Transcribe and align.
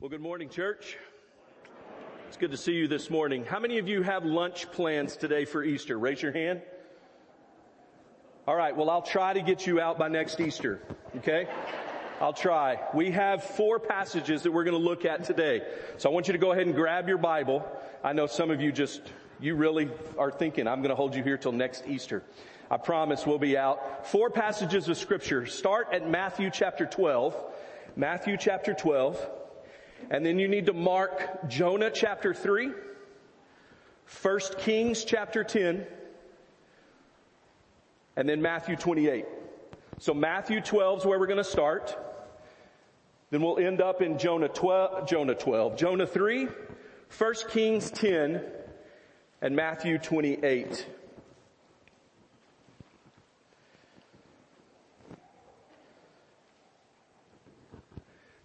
Well, 0.00 0.08
good 0.08 0.22
morning, 0.22 0.48
church. 0.48 0.96
It's 2.26 2.38
good 2.38 2.52
to 2.52 2.56
see 2.56 2.72
you 2.72 2.88
this 2.88 3.10
morning. 3.10 3.44
How 3.44 3.60
many 3.60 3.76
of 3.76 3.86
you 3.86 4.00
have 4.00 4.24
lunch 4.24 4.72
plans 4.72 5.14
today 5.14 5.44
for 5.44 5.62
Easter? 5.62 5.98
Raise 5.98 6.22
your 6.22 6.32
hand. 6.32 6.62
All 8.48 8.56
right. 8.56 8.74
Well, 8.74 8.88
I'll 8.88 9.02
try 9.02 9.34
to 9.34 9.42
get 9.42 9.66
you 9.66 9.78
out 9.78 9.98
by 9.98 10.08
next 10.08 10.40
Easter. 10.40 10.80
Okay. 11.18 11.46
I'll 12.18 12.32
try. 12.32 12.80
We 12.94 13.10
have 13.10 13.44
four 13.44 13.78
passages 13.78 14.42
that 14.44 14.52
we're 14.52 14.64
going 14.64 14.80
to 14.80 14.82
look 14.82 15.04
at 15.04 15.24
today. 15.24 15.60
So 15.98 16.08
I 16.08 16.14
want 16.14 16.28
you 16.28 16.32
to 16.32 16.38
go 16.38 16.52
ahead 16.52 16.66
and 16.66 16.74
grab 16.74 17.06
your 17.06 17.18
Bible. 17.18 17.70
I 18.02 18.14
know 18.14 18.26
some 18.26 18.50
of 18.50 18.62
you 18.62 18.72
just, 18.72 19.02
you 19.38 19.54
really 19.54 19.90
are 20.16 20.30
thinking, 20.30 20.66
I'm 20.66 20.78
going 20.78 20.88
to 20.88 20.96
hold 20.96 21.14
you 21.14 21.22
here 21.22 21.36
till 21.36 21.52
next 21.52 21.84
Easter. 21.86 22.22
I 22.70 22.78
promise 22.78 23.26
we'll 23.26 23.38
be 23.38 23.58
out. 23.58 24.06
Four 24.06 24.30
passages 24.30 24.88
of 24.88 24.96
scripture. 24.96 25.44
Start 25.44 25.88
at 25.92 26.08
Matthew 26.08 26.48
chapter 26.50 26.86
12. 26.86 27.36
Matthew 27.96 28.38
chapter 28.38 28.72
12. 28.72 29.39
And 30.08 30.24
then 30.24 30.38
you 30.38 30.48
need 30.48 30.66
to 30.66 30.72
mark 30.72 31.48
Jonah 31.48 31.90
chapter 31.90 32.32
3, 32.32 32.72
1 34.22 34.40
Kings 34.58 35.04
chapter 35.04 35.44
10, 35.44 35.86
and 38.16 38.28
then 38.28 38.40
Matthew 38.40 38.76
28. 38.76 39.26
So 39.98 40.14
Matthew 40.14 40.60
12 40.60 41.00
is 41.00 41.06
where 41.06 41.18
we're 41.18 41.26
going 41.26 41.36
to 41.36 41.44
start. 41.44 41.96
Then 43.30 43.42
we'll 43.42 43.58
end 43.58 43.80
up 43.80 44.02
in 44.02 44.18
Jonah 44.18 44.48
12, 44.48 45.08
Jonah 45.08 45.34
12, 45.34 45.76
Jonah 45.76 46.06
3, 46.06 46.48
1 47.18 47.34
Kings 47.50 47.90
10, 47.90 48.42
and 49.42 49.54
Matthew 49.54 49.98
28. 49.98 50.86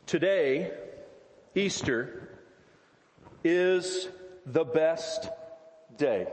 Today, 0.05 0.71
Easter 1.55 2.27
is 3.41 4.09
the 4.45 4.65
best 4.65 5.29
day. 5.95 6.27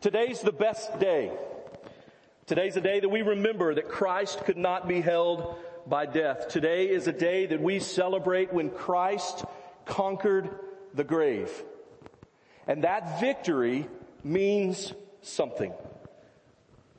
Today's 0.00 0.40
the 0.40 0.50
best 0.50 0.98
day. 0.98 1.30
Today's 2.46 2.76
a 2.76 2.80
day 2.80 2.98
that 2.98 3.08
we 3.08 3.22
remember 3.22 3.76
that 3.76 3.88
Christ 3.88 4.44
could 4.44 4.56
not 4.56 4.88
be 4.88 5.00
held 5.00 5.56
by 5.86 6.06
death. 6.06 6.48
Today 6.48 6.88
is 6.88 7.06
a 7.06 7.12
day 7.12 7.46
that 7.46 7.62
we 7.62 7.78
celebrate 7.78 8.52
when 8.52 8.70
Christ 8.70 9.44
conquered 9.84 10.50
the 10.94 11.04
grave. 11.04 11.50
And 12.66 12.82
that 12.82 13.20
victory 13.20 13.86
means 14.24 14.92
something. 15.22 15.72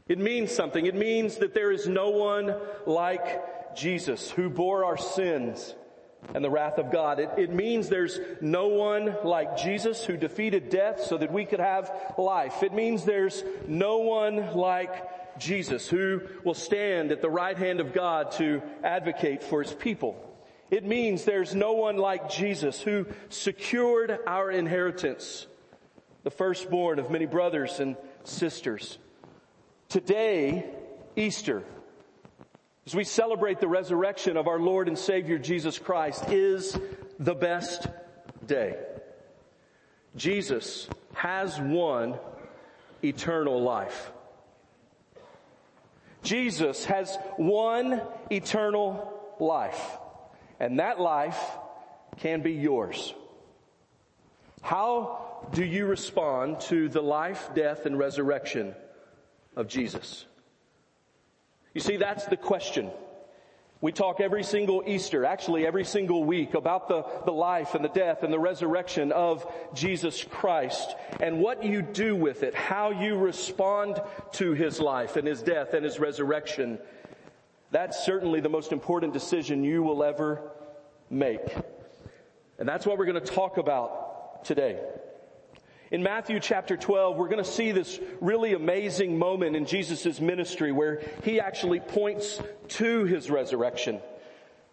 It 0.08 0.20
means 0.20 0.54
something. 0.54 0.86
It 0.86 0.96
means 0.96 1.36
that 1.38 1.54
there 1.54 1.74
is 1.74 1.86
no 1.86 2.12
one 2.12 2.56
like 2.86 3.59
Jesus 3.76 4.30
who 4.32 4.50
bore 4.50 4.86
our 4.86 4.98
sins 4.98 5.76
and 6.34 6.44
the 6.44 6.50
wrath 6.50 6.78
of 6.78 6.92
God. 6.92 7.20
It, 7.20 7.30
it, 7.38 7.54
means 7.54 7.90
there's 7.90 8.20
no 8.42 8.68
one 8.68 9.16
like 9.24 9.58
Jesus 9.58 10.04
who 10.04 10.18
defeated 10.18 10.70
death 10.70 11.04
so 11.04 11.18
that 11.18 11.32
we 11.32 11.46
could 11.46 11.60
have 11.60 11.92
life. 12.18 12.62
It 12.62 12.74
means 12.74 13.06
there's 13.06 13.44
no 13.68 14.00
one 14.00 14.56
like 14.56 15.40
Jesus 15.40 15.88
who 15.88 16.22
will 16.44 16.54
stand 16.54 17.12
at 17.12 17.22
the 17.22 17.30
right 17.30 17.58
hand 17.58 17.80
of 17.80 17.94
God 17.94 18.32
to 18.34 18.62
advocate 18.84 19.44
for 19.44 19.64
his 19.64 19.74
people. 19.74 20.26
It 20.70 20.86
means 20.86 21.24
there's 21.24 21.56
no 21.56 21.74
one 21.74 21.98
like 21.98 22.30
Jesus 22.30 22.80
who 22.82 23.08
secured 23.30 24.20
our 24.28 24.52
inheritance, 24.52 25.48
the 26.24 26.30
firstborn 26.30 27.00
of 27.00 27.10
many 27.10 27.26
brothers 27.26 27.80
and 27.80 27.96
sisters. 28.24 29.00
Today, 29.88 30.70
Easter, 31.16 31.64
as 32.86 32.96
we 32.96 33.04
celebrate 33.04 33.60
the 33.60 33.68
resurrection 33.68 34.38
of 34.38 34.48
our 34.48 34.60
Lord 34.60 34.88
and 34.88 34.98
Savior 34.98 35.38
Jesus 35.38 35.78
Christ, 35.78 36.30
is 36.30 36.78
the 37.20 37.36
best 37.36 37.88
day. 38.46 38.76
Jesus 40.16 40.90
has 41.14 41.60
won 41.60 42.18
eternal 43.04 43.62
life. 43.62 44.12
Jesus 46.24 46.86
has 46.86 47.18
won 47.38 48.02
eternal 48.30 49.36
life. 49.40 49.98
And 50.60 50.80
that 50.80 51.00
life 51.00 51.40
can 52.18 52.42
be 52.42 52.54
yours. 52.54 53.14
How 54.62 55.48
do 55.54 55.64
you 55.64 55.86
respond 55.86 56.60
to 56.62 56.90
the 56.90 57.02
life, 57.02 57.50
death, 57.56 57.86
and 57.86 57.98
resurrection 57.98 58.76
of 59.56 59.68
Jesus? 59.68 60.26
You 61.74 61.82
see, 61.82 61.98
that's 61.98 62.26
the 62.26 62.38
question. 62.38 62.90
We 63.82 63.94
talk 63.94 64.20
every 64.20 64.44
single 64.44 64.84
Easter, 64.86 65.24
actually 65.24 65.66
every 65.66 65.86
single 65.86 66.26
week 66.26 66.54
about 66.54 66.90
the, 66.90 67.06
the 67.26 67.32
life 67.32 67.76
and 67.76 67.86
the 67.86 67.90
death 67.90 68.24
and 68.24 68.34
the 68.34 68.40
resurrection 68.40 69.14
of 69.14 69.50
Jesus 69.74 70.26
Christ 70.26 70.96
and 71.22 71.40
what 71.40 71.64
you 71.64 71.82
do 71.82 72.14
with 72.14 72.44
it, 72.44 72.54
how 72.54 72.92
you 72.92 73.16
respond 73.16 74.02
to 74.34 74.52
His 74.52 74.82
life 74.82 75.16
and 75.16 75.26
His 75.26 75.42
death 75.42 75.74
and 75.74 75.86
His 75.86 75.98
resurrection. 75.98 76.78
That's 77.72 78.04
certainly 78.04 78.42
the 78.42 78.50
most 78.50 78.74
important 78.74 79.14
decision 79.14 79.64
you 79.64 79.82
will 79.82 80.04
ever 80.04 80.42
make. 81.10 81.56
And 82.58 82.68
that's 82.68 82.86
what 82.86 82.98
we're 82.98 83.06
going 83.06 83.24
to 83.24 83.34
talk 83.34 83.58
about 83.58 84.44
today. 84.44 84.78
In 85.92 86.04
Matthew 86.04 86.40
chapter 86.40 86.78
12, 86.78 87.18
we're 87.18 87.30
going 87.30 87.44
to 87.44 87.50
see 87.50 87.72
this 87.72 88.00
really 88.22 88.54
amazing 88.54 89.18
moment 89.18 89.56
in 89.56 89.66
Jesus' 89.66 90.22
ministry 90.22 90.72
where 90.72 91.02
he 91.24 91.40
actually 91.40 91.80
points 91.80 92.40
to 92.68 93.06
his 93.06 93.32
resurrection. 93.32 94.00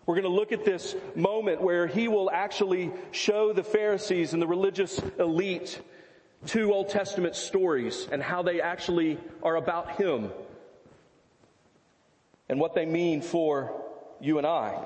We're 0.05 0.17
going 0.17 0.25
to 0.25 0.29
look 0.29 0.53
at 0.53 0.67
this 0.67 0.95
moment 1.15 1.63
where 1.63 1.87
he 1.87 2.09
will 2.09 2.31
actually 2.31 2.93
show 3.13 3.55
the 3.55 3.65
Pharisees 3.65 4.35
and 4.35 4.43
the 4.43 4.47
religious 4.47 5.01
elite 5.19 5.81
two 6.45 6.71
Old 6.75 6.91
Testament 6.91 7.35
stories 7.35 8.07
and 8.13 8.23
how 8.23 8.43
they 8.43 8.61
actually 8.61 9.19
are 9.43 9.57
about 9.57 9.93
him 9.93 10.31
and 12.51 12.61
what 12.61 12.75
they 12.75 12.85
mean 12.85 13.23
for 13.23 13.83
you 14.21 14.37
and 14.37 14.47
I. 14.47 14.85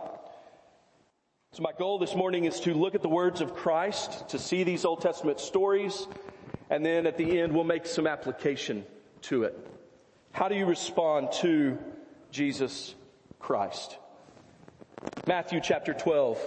So 1.52 1.64
my 1.64 1.72
goal 1.76 1.98
this 1.98 2.14
morning 2.14 2.44
is 2.44 2.60
to 2.60 2.74
look 2.74 2.94
at 2.94 3.02
the 3.02 3.08
words 3.08 3.40
of 3.40 3.56
Christ, 3.56 4.28
to 4.28 4.38
see 4.38 4.62
these 4.62 4.84
Old 4.84 5.00
Testament 5.00 5.40
stories, 5.40 6.06
and 6.70 6.86
then 6.86 7.08
at 7.08 7.16
the 7.16 7.40
end 7.40 7.52
we'll 7.52 7.64
make 7.64 7.86
some 7.86 8.06
application 8.06 8.86
to 9.22 9.42
it. 9.42 9.58
How 10.30 10.46
do 10.46 10.54
you 10.54 10.64
respond 10.64 11.32
to 11.40 11.76
Jesus 12.30 12.94
Christ? 13.40 13.98
Matthew 15.26 15.58
chapter 15.60 15.92
12, 15.92 16.38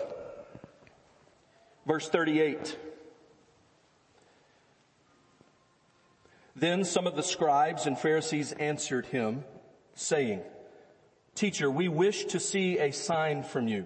verse 1.85 2.07
38. 2.07 2.77
Then 6.55 6.85
some 6.85 7.07
of 7.07 7.17
the 7.17 7.23
scribes 7.23 7.87
and 7.87 7.99
Pharisees 7.99 8.53
answered 8.53 9.07
him, 9.07 9.43
saying, 9.95 10.39
Teacher, 11.35 11.69
we 11.69 11.89
wish 11.89 12.23
to 12.25 12.39
see 12.39 12.79
a 12.79 12.93
sign 12.93 13.43
from 13.43 13.67
you. 13.67 13.85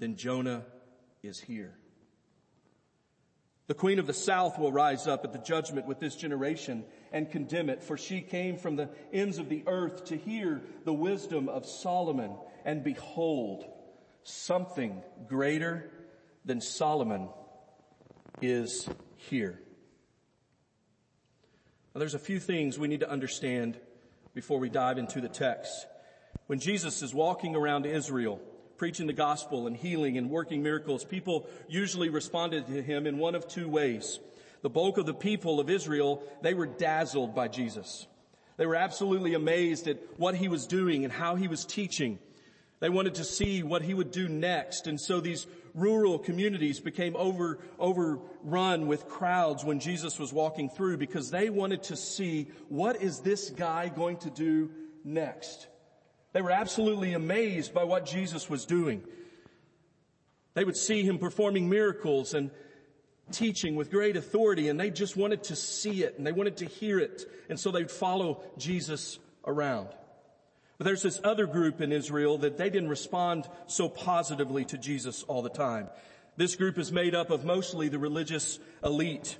than 0.00 0.16
Jonah 0.16 0.64
is 1.22 1.38
here. 1.38 1.76
The 3.68 3.74
queen 3.74 4.00
of 4.00 4.08
the 4.08 4.12
south 4.12 4.58
will 4.58 4.72
rise 4.72 5.06
up 5.06 5.24
at 5.24 5.32
the 5.32 5.38
judgment 5.38 5.86
with 5.86 6.00
this 6.00 6.16
generation 6.16 6.84
and 7.12 7.30
condemn 7.30 7.70
it, 7.70 7.84
for 7.84 7.96
she 7.96 8.20
came 8.20 8.56
from 8.56 8.74
the 8.74 8.88
ends 9.12 9.38
of 9.38 9.48
the 9.48 9.62
earth 9.68 10.06
to 10.06 10.16
hear 10.16 10.60
the 10.84 10.92
wisdom 10.92 11.48
of 11.48 11.64
Solomon, 11.64 12.36
and 12.64 12.82
behold, 12.82 13.64
something 14.24 15.00
greater 15.28 15.88
than 16.44 16.60
Solomon 16.60 17.28
is 18.42 18.88
here. 19.16 19.60
Now, 21.94 22.00
there's 22.00 22.14
a 22.14 22.18
few 22.18 22.40
things 22.40 22.76
we 22.76 22.88
need 22.88 23.00
to 23.00 23.10
understand 23.10 23.78
before 24.34 24.58
we 24.58 24.68
dive 24.68 24.98
into 24.98 25.20
the 25.20 25.28
text. 25.28 25.86
When 26.48 26.58
Jesus 26.58 27.02
is 27.02 27.14
walking 27.14 27.54
around 27.54 27.86
Israel, 27.86 28.40
preaching 28.80 29.06
the 29.06 29.12
gospel 29.12 29.66
and 29.66 29.76
healing 29.76 30.16
and 30.16 30.30
working 30.30 30.62
miracles, 30.62 31.04
people 31.04 31.46
usually 31.68 32.08
responded 32.08 32.66
to 32.66 32.80
him 32.80 33.06
in 33.06 33.18
one 33.18 33.34
of 33.34 33.46
two 33.46 33.68
ways. 33.68 34.18
The 34.62 34.70
bulk 34.70 34.96
of 34.96 35.04
the 35.04 35.12
people 35.12 35.60
of 35.60 35.68
Israel, 35.68 36.22
they 36.40 36.54
were 36.54 36.64
dazzled 36.64 37.34
by 37.34 37.48
Jesus. 37.48 38.06
They 38.56 38.64
were 38.64 38.76
absolutely 38.76 39.34
amazed 39.34 39.86
at 39.86 39.98
what 40.16 40.34
he 40.34 40.48
was 40.48 40.66
doing 40.66 41.04
and 41.04 41.12
how 41.12 41.34
he 41.34 41.46
was 41.46 41.66
teaching. 41.66 42.18
They 42.78 42.88
wanted 42.88 43.16
to 43.16 43.24
see 43.24 43.62
what 43.62 43.82
he 43.82 43.92
would 43.92 44.12
do 44.12 44.30
next. 44.30 44.86
And 44.86 44.98
so 44.98 45.20
these 45.20 45.46
rural 45.74 46.18
communities 46.18 46.80
became 46.80 47.16
over, 47.16 47.58
overrun 47.78 48.86
with 48.86 49.08
crowds 49.08 49.62
when 49.62 49.80
Jesus 49.80 50.18
was 50.18 50.32
walking 50.32 50.70
through 50.70 50.96
because 50.96 51.30
they 51.30 51.50
wanted 51.50 51.82
to 51.82 51.96
see 51.96 52.48
what 52.70 53.02
is 53.02 53.20
this 53.20 53.50
guy 53.50 53.90
going 53.90 54.16
to 54.20 54.30
do 54.30 54.70
next. 55.04 55.66
They 56.32 56.42
were 56.42 56.50
absolutely 56.50 57.12
amazed 57.12 57.74
by 57.74 57.84
what 57.84 58.06
Jesus 58.06 58.48
was 58.48 58.64
doing. 58.64 59.02
They 60.54 60.64
would 60.64 60.76
see 60.76 61.02
him 61.02 61.18
performing 61.18 61.68
miracles 61.68 62.34
and 62.34 62.50
teaching 63.32 63.76
with 63.76 63.90
great 63.90 64.16
authority 64.16 64.68
and 64.68 64.78
they 64.78 64.90
just 64.90 65.16
wanted 65.16 65.44
to 65.44 65.56
see 65.56 66.02
it 66.02 66.18
and 66.18 66.26
they 66.26 66.32
wanted 66.32 66.58
to 66.58 66.66
hear 66.66 66.98
it. 66.98 67.24
And 67.48 67.58
so 67.58 67.70
they'd 67.70 67.90
follow 67.90 68.42
Jesus 68.58 69.18
around. 69.44 69.88
But 70.78 70.84
there's 70.84 71.02
this 71.02 71.20
other 71.22 71.46
group 71.46 71.80
in 71.80 71.92
Israel 71.92 72.38
that 72.38 72.56
they 72.56 72.70
didn't 72.70 72.88
respond 72.88 73.46
so 73.66 73.88
positively 73.88 74.64
to 74.66 74.78
Jesus 74.78 75.22
all 75.24 75.42
the 75.42 75.50
time. 75.50 75.88
This 76.36 76.56
group 76.56 76.78
is 76.78 76.90
made 76.90 77.14
up 77.14 77.30
of 77.30 77.44
mostly 77.44 77.88
the 77.88 77.98
religious 77.98 78.58
elite. 78.82 79.36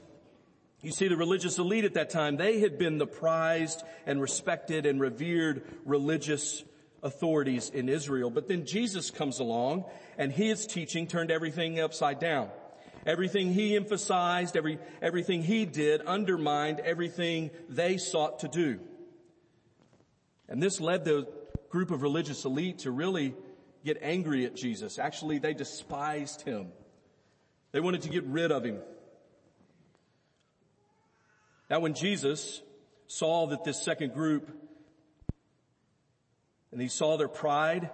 You 0.83 0.93
see, 0.93 1.09
the 1.09 1.17
religious 1.17 1.59
elite 1.59 1.85
at 1.85 1.95
that 1.95 2.11
time, 2.11 2.37
they 2.37 2.61
had 2.61 2.79
been 2.79 2.99
the 2.99 3.07
prized 3.07 3.83
and 4.07 4.21
respected 4.21 4.87
and 4.87 5.01
revered 5.01 5.63
religious 5.85 6.63
authorities 7.03 7.71
in 7.71 7.89
Israel. 7.89 8.31
But 8.31 8.49
then 8.49 8.67
Jesus 8.67 9.11
comes 9.11 9.41
along 9.41 9.85
and 10.19 10.33
his 10.33 10.67
teaching 10.67 11.07
turned 11.07 11.31
everything 11.31 11.81
upside 11.81 12.19
down. 12.19 12.51
Everything 13.07 13.53
he 13.53 13.77
emphasized, 13.77 14.57
every, 14.57 14.79
everything 15.01 15.43
he 15.43 15.65
did 15.65 16.03
undermined 16.07 16.81
everything 16.81 17.51
they 17.69 17.97
sought 17.97 18.41
to 18.41 18.49
do. 18.49 18.79
And 20.49 20.63
this 20.63 20.81
led 20.81 21.05
the 21.05 21.27
group 21.71 21.91
of 21.91 22.03
religious 22.03 22.45
elite 22.45 22.81
to 22.81 22.91
really 22.91 23.35
get 23.85 23.99
angry 24.03 24.45
at 24.45 24.55
Jesus. 24.55 24.99
Actually, 24.99 25.39
they 25.39 25.55
despised 25.55 26.43
him. 26.43 26.73
They 27.73 27.81
wanted 27.81 28.03
to 28.03 28.11
get 28.11 28.25
rid 28.25 28.53
of 28.53 28.65
him. 28.65 28.81
Now 31.71 31.81
when 31.81 31.95
Jesus 31.95 32.61
saw 33.07 33.47
that 33.47 33.65
this 33.65 33.81
second 33.83 34.13
group 34.13 34.51
and 36.73 36.81
he 36.81 36.89
saw 36.89 37.17
their 37.17 37.29
pride 37.29 37.91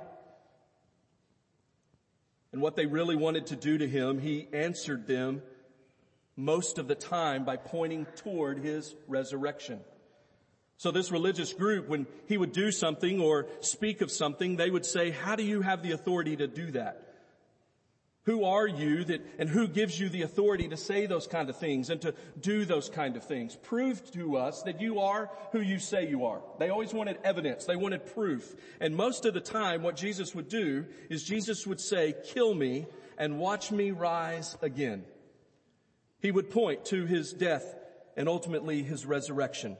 and 2.56 2.62
what 2.62 2.74
they 2.74 2.86
really 2.86 3.16
wanted 3.16 3.48
to 3.48 3.56
do 3.56 3.76
to 3.76 3.86
him, 3.86 4.18
he 4.18 4.48
answered 4.50 5.06
them 5.06 5.42
most 6.36 6.78
of 6.78 6.88
the 6.88 6.94
time 6.94 7.44
by 7.44 7.58
pointing 7.58 8.06
toward 8.16 8.60
his 8.60 8.94
resurrection. 9.06 9.80
So 10.78 10.90
this 10.90 11.12
religious 11.12 11.52
group, 11.52 11.86
when 11.86 12.06
he 12.26 12.38
would 12.38 12.52
do 12.52 12.72
something 12.72 13.20
or 13.20 13.46
speak 13.60 14.00
of 14.00 14.10
something, 14.10 14.56
they 14.56 14.70
would 14.70 14.86
say, 14.86 15.10
how 15.10 15.36
do 15.36 15.42
you 15.42 15.60
have 15.60 15.82
the 15.82 15.92
authority 15.92 16.34
to 16.36 16.46
do 16.46 16.70
that? 16.70 17.05
Who 18.26 18.44
are 18.44 18.66
you 18.66 19.04
that, 19.04 19.24
and 19.38 19.48
who 19.48 19.68
gives 19.68 19.98
you 19.98 20.08
the 20.08 20.22
authority 20.22 20.66
to 20.68 20.76
say 20.76 21.06
those 21.06 21.28
kind 21.28 21.48
of 21.48 21.56
things 21.56 21.90
and 21.90 22.00
to 22.02 22.12
do 22.40 22.64
those 22.64 22.88
kind 22.88 23.16
of 23.16 23.22
things? 23.22 23.54
Prove 23.54 24.10
to 24.12 24.36
us 24.36 24.62
that 24.64 24.80
you 24.80 24.98
are 24.98 25.30
who 25.52 25.60
you 25.60 25.78
say 25.78 26.08
you 26.08 26.26
are. 26.26 26.42
They 26.58 26.68
always 26.68 26.92
wanted 26.92 27.18
evidence. 27.22 27.66
They 27.66 27.76
wanted 27.76 28.12
proof. 28.14 28.56
And 28.80 28.96
most 28.96 29.26
of 29.26 29.34
the 29.34 29.40
time 29.40 29.84
what 29.84 29.94
Jesus 29.94 30.34
would 30.34 30.48
do 30.48 30.86
is 31.08 31.22
Jesus 31.22 31.68
would 31.68 31.80
say, 31.80 32.14
kill 32.34 32.52
me 32.52 32.86
and 33.16 33.38
watch 33.38 33.70
me 33.70 33.92
rise 33.92 34.58
again. 34.60 35.04
He 36.20 36.32
would 36.32 36.50
point 36.50 36.84
to 36.86 37.06
his 37.06 37.32
death 37.32 37.76
and 38.16 38.28
ultimately 38.28 38.82
his 38.82 39.06
resurrection. 39.06 39.76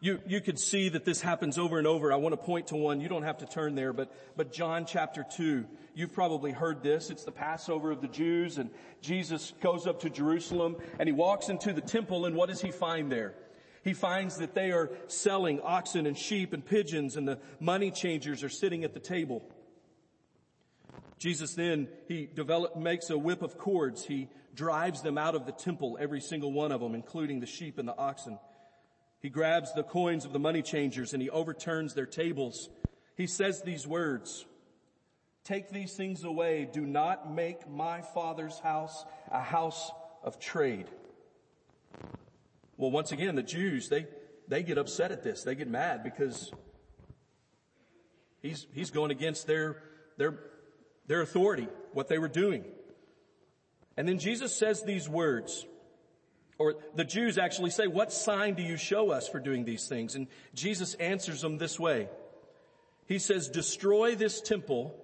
You, 0.00 0.20
you 0.28 0.40
could 0.40 0.60
see 0.60 0.90
that 0.90 1.04
this 1.04 1.20
happens 1.20 1.58
over 1.58 1.76
and 1.76 1.86
over. 1.86 2.12
I 2.12 2.16
want 2.16 2.32
to 2.32 2.36
point 2.36 2.68
to 2.68 2.76
one. 2.76 3.00
You 3.00 3.08
don't 3.08 3.24
have 3.24 3.38
to 3.38 3.46
turn 3.46 3.74
there, 3.74 3.92
but, 3.92 4.12
but 4.36 4.52
John 4.52 4.86
chapter 4.86 5.26
2. 5.28 5.66
You've 5.94 6.12
probably 6.12 6.52
heard 6.52 6.84
this. 6.84 7.10
It's 7.10 7.24
the 7.24 7.32
Passover 7.32 7.90
of 7.90 8.00
the 8.00 8.06
Jews 8.06 8.58
and 8.58 8.70
Jesus 9.00 9.52
goes 9.60 9.88
up 9.88 10.00
to 10.02 10.10
Jerusalem 10.10 10.76
and 11.00 11.08
he 11.08 11.12
walks 11.12 11.48
into 11.48 11.72
the 11.72 11.80
temple 11.80 12.26
and 12.26 12.36
what 12.36 12.48
does 12.48 12.60
he 12.60 12.70
find 12.70 13.10
there? 13.10 13.34
He 13.82 13.92
finds 13.92 14.36
that 14.36 14.54
they 14.54 14.70
are 14.70 14.90
selling 15.08 15.60
oxen 15.62 16.06
and 16.06 16.16
sheep 16.16 16.52
and 16.52 16.64
pigeons 16.64 17.16
and 17.16 17.26
the 17.26 17.40
money 17.58 17.90
changers 17.90 18.44
are 18.44 18.48
sitting 18.48 18.84
at 18.84 18.94
the 18.94 19.00
table. 19.00 19.42
Jesus 21.18 21.54
then, 21.54 21.88
he 22.06 22.28
develop, 22.32 22.76
makes 22.76 23.10
a 23.10 23.18
whip 23.18 23.42
of 23.42 23.58
cords. 23.58 24.04
He 24.04 24.28
drives 24.54 25.02
them 25.02 25.18
out 25.18 25.34
of 25.34 25.46
the 25.46 25.52
temple, 25.52 25.98
every 26.00 26.20
single 26.20 26.52
one 26.52 26.70
of 26.70 26.80
them, 26.80 26.94
including 26.94 27.40
the 27.40 27.46
sheep 27.46 27.78
and 27.78 27.88
the 27.88 27.96
oxen. 27.96 28.38
He 29.20 29.30
grabs 29.30 29.72
the 29.72 29.82
coins 29.82 30.24
of 30.24 30.32
the 30.32 30.38
money 30.38 30.62
changers 30.62 31.12
and 31.12 31.22
he 31.22 31.30
overturns 31.30 31.94
their 31.94 32.06
tables. 32.06 32.68
He 33.16 33.26
says 33.26 33.62
these 33.62 33.86
words, 33.86 34.46
take 35.44 35.70
these 35.70 35.94
things 35.94 36.24
away. 36.24 36.68
Do 36.70 36.86
not 36.86 37.32
make 37.34 37.68
my 37.68 38.02
father's 38.02 38.58
house 38.60 39.04
a 39.30 39.40
house 39.40 39.90
of 40.22 40.38
trade. 40.38 40.86
Well, 42.76 42.92
once 42.92 43.10
again, 43.10 43.34
the 43.34 43.42
Jews, 43.42 43.88
they, 43.88 44.06
they 44.46 44.62
get 44.62 44.78
upset 44.78 45.10
at 45.10 45.24
this. 45.24 45.42
They 45.42 45.56
get 45.56 45.68
mad 45.68 46.04
because 46.04 46.52
he's, 48.40 48.68
he's 48.72 48.90
going 48.90 49.10
against 49.10 49.48
their, 49.48 49.82
their, 50.16 50.38
their 51.08 51.22
authority, 51.22 51.66
what 51.92 52.06
they 52.06 52.18
were 52.18 52.28
doing. 52.28 52.64
And 53.96 54.06
then 54.06 54.20
Jesus 54.20 54.56
says 54.56 54.84
these 54.84 55.08
words, 55.08 55.66
or 56.58 56.74
the 56.94 57.04
Jews 57.04 57.38
actually 57.38 57.70
say, 57.70 57.86
what 57.86 58.12
sign 58.12 58.54
do 58.54 58.62
you 58.62 58.76
show 58.76 59.10
us 59.10 59.28
for 59.28 59.38
doing 59.38 59.64
these 59.64 59.86
things? 59.86 60.16
And 60.16 60.26
Jesus 60.54 60.94
answers 60.94 61.40
them 61.40 61.58
this 61.58 61.78
way. 61.78 62.08
He 63.06 63.18
says, 63.18 63.48
destroy 63.48 64.16
this 64.16 64.40
temple 64.40 64.94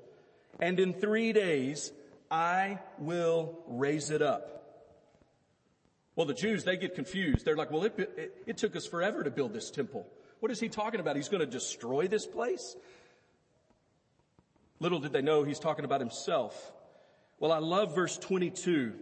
and 0.60 0.78
in 0.80 0.92
three 0.92 1.32
days 1.32 1.92
I 2.30 2.80
will 2.98 3.58
raise 3.68 4.10
it 4.10 4.22
up. 4.22 4.50
Well, 6.16 6.26
the 6.26 6.34
Jews, 6.34 6.64
they 6.64 6.76
get 6.76 6.94
confused. 6.94 7.44
They're 7.44 7.56
like, 7.56 7.70
well, 7.70 7.84
it, 7.84 7.98
it, 7.98 8.42
it 8.46 8.56
took 8.56 8.76
us 8.76 8.86
forever 8.86 9.24
to 9.24 9.30
build 9.30 9.52
this 9.52 9.70
temple. 9.70 10.06
What 10.40 10.52
is 10.52 10.60
he 10.60 10.68
talking 10.68 11.00
about? 11.00 11.16
He's 11.16 11.28
going 11.28 11.40
to 11.40 11.46
destroy 11.46 12.06
this 12.06 12.26
place? 12.26 12.76
Little 14.78 15.00
did 15.00 15.12
they 15.12 15.22
know 15.22 15.44
he's 15.44 15.58
talking 15.58 15.84
about 15.84 16.00
himself. 16.00 16.72
Well, 17.40 17.52
I 17.52 17.58
love 17.58 17.94
verse 17.94 18.16
22 18.18 18.92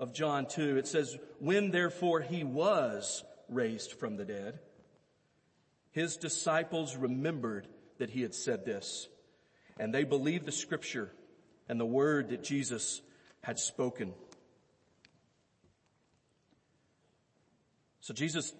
of 0.00 0.14
John 0.14 0.46
2, 0.46 0.78
it 0.78 0.88
says, 0.88 1.16
when 1.38 1.70
therefore 1.70 2.22
he 2.22 2.42
was 2.42 3.22
raised 3.48 3.92
from 3.92 4.16
the 4.16 4.24
dead, 4.24 4.58
his 5.92 6.16
disciples 6.16 6.96
remembered 6.96 7.68
that 7.98 8.10
he 8.10 8.22
had 8.22 8.34
said 8.34 8.64
this, 8.64 9.08
and 9.78 9.94
they 9.94 10.04
believed 10.04 10.46
the 10.46 10.52
scripture 10.52 11.12
and 11.68 11.78
the 11.78 11.86
word 11.86 12.30
that 12.30 12.42
Jesus 12.42 13.02
had 13.42 13.58
spoken. 13.58 14.14
So 18.00 18.14
Jesus 18.14 18.54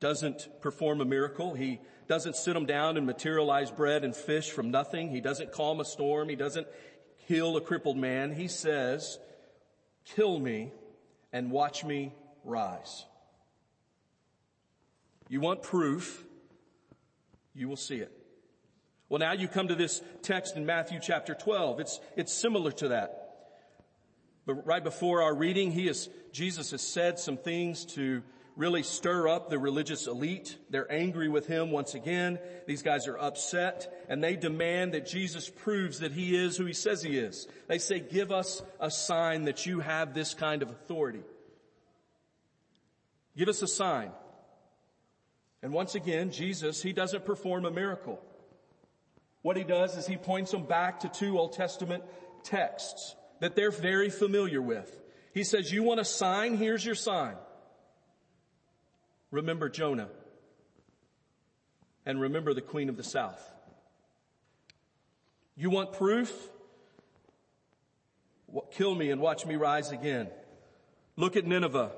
doesn't 0.00 0.48
perform 0.62 1.02
a 1.02 1.04
miracle. 1.04 1.54
He 1.54 1.80
doesn't 2.06 2.36
sit 2.36 2.54
them 2.54 2.64
down 2.64 2.96
and 2.96 3.04
materialize 3.04 3.70
bread 3.70 4.04
and 4.04 4.16
fish 4.16 4.50
from 4.50 4.70
nothing. 4.70 5.10
He 5.10 5.20
doesn't 5.20 5.52
calm 5.52 5.80
a 5.80 5.84
storm. 5.84 6.30
He 6.30 6.36
doesn't 6.36 6.66
heal 7.26 7.56
a 7.58 7.60
crippled 7.60 7.98
man. 7.98 8.32
He 8.32 8.48
says, 8.48 9.18
kill 10.04 10.38
me 10.38 10.72
and 11.32 11.50
watch 11.50 11.84
me 11.84 12.12
rise. 12.44 13.04
You 15.28 15.40
want 15.40 15.62
proof, 15.62 16.24
you 17.54 17.68
will 17.68 17.76
see 17.76 17.96
it. 17.96 18.12
Well, 19.08 19.18
now 19.18 19.32
you 19.32 19.48
come 19.48 19.68
to 19.68 19.74
this 19.74 20.02
text 20.22 20.56
in 20.56 20.66
Matthew 20.66 21.00
chapter 21.02 21.34
12. 21.34 21.80
It's, 21.80 22.00
it's 22.16 22.32
similar 22.32 22.72
to 22.72 22.88
that. 22.88 23.24
But 24.46 24.66
right 24.66 24.82
before 24.82 25.22
our 25.22 25.34
reading, 25.34 25.72
he 25.72 25.88
is, 25.88 26.08
Jesus 26.32 26.70
has 26.70 26.82
said 26.82 27.18
some 27.18 27.36
things 27.36 27.84
to 27.94 28.22
really 28.58 28.82
stir 28.82 29.28
up 29.28 29.48
the 29.48 29.58
religious 29.58 30.08
elite. 30.08 30.58
They're 30.68 30.90
angry 30.92 31.28
with 31.28 31.46
him 31.46 31.70
once 31.70 31.94
again. 31.94 32.40
These 32.66 32.82
guys 32.82 33.06
are 33.06 33.16
upset 33.16 34.04
and 34.08 34.22
they 34.22 34.34
demand 34.34 34.94
that 34.94 35.06
Jesus 35.06 35.48
proves 35.48 36.00
that 36.00 36.12
he 36.12 36.36
is 36.36 36.56
who 36.56 36.64
he 36.66 36.72
says 36.72 37.00
he 37.00 37.16
is. 37.16 37.46
They 37.68 37.78
say, 37.78 38.00
give 38.00 38.32
us 38.32 38.60
a 38.80 38.90
sign 38.90 39.44
that 39.44 39.64
you 39.64 39.78
have 39.78 40.12
this 40.12 40.34
kind 40.34 40.62
of 40.62 40.70
authority. 40.70 41.22
Give 43.36 43.48
us 43.48 43.62
a 43.62 43.68
sign. 43.68 44.10
And 45.62 45.72
once 45.72 45.94
again, 45.94 46.32
Jesus, 46.32 46.82
he 46.82 46.92
doesn't 46.92 47.24
perform 47.24 47.64
a 47.64 47.70
miracle. 47.70 48.20
What 49.42 49.56
he 49.56 49.62
does 49.62 49.96
is 49.96 50.04
he 50.04 50.16
points 50.16 50.50
them 50.50 50.64
back 50.64 51.00
to 51.00 51.08
two 51.08 51.38
Old 51.38 51.52
Testament 51.52 52.02
texts 52.42 53.14
that 53.38 53.54
they're 53.54 53.70
very 53.70 54.10
familiar 54.10 54.60
with. 54.60 55.00
He 55.32 55.44
says, 55.44 55.70
you 55.70 55.84
want 55.84 56.00
a 56.00 56.04
sign? 56.04 56.56
Here's 56.56 56.84
your 56.84 56.96
sign. 56.96 57.36
Remember 59.30 59.68
Jonah. 59.68 60.08
And 62.06 62.20
remember 62.20 62.54
the 62.54 62.62
queen 62.62 62.88
of 62.88 62.96
the 62.96 63.02
south. 63.02 63.42
You 65.56 65.70
want 65.70 65.92
proof? 65.92 66.32
Kill 68.72 68.94
me 68.94 69.10
and 69.10 69.20
watch 69.20 69.44
me 69.44 69.56
rise 69.56 69.90
again. 69.90 70.28
Look 71.16 71.36
at 71.36 71.46
Nineveh. 71.46 71.92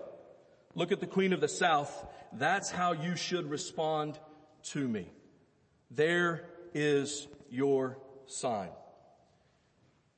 Look 0.74 0.92
at 0.92 1.00
the 1.00 1.06
queen 1.06 1.32
of 1.32 1.40
the 1.40 1.48
south. 1.48 2.06
That's 2.32 2.70
how 2.70 2.92
you 2.92 3.16
should 3.16 3.48
respond 3.48 4.18
to 4.70 4.86
me. 4.86 5.12
They're 5.90 6.46
your 7.50 7.98
sign. 8.26 8.70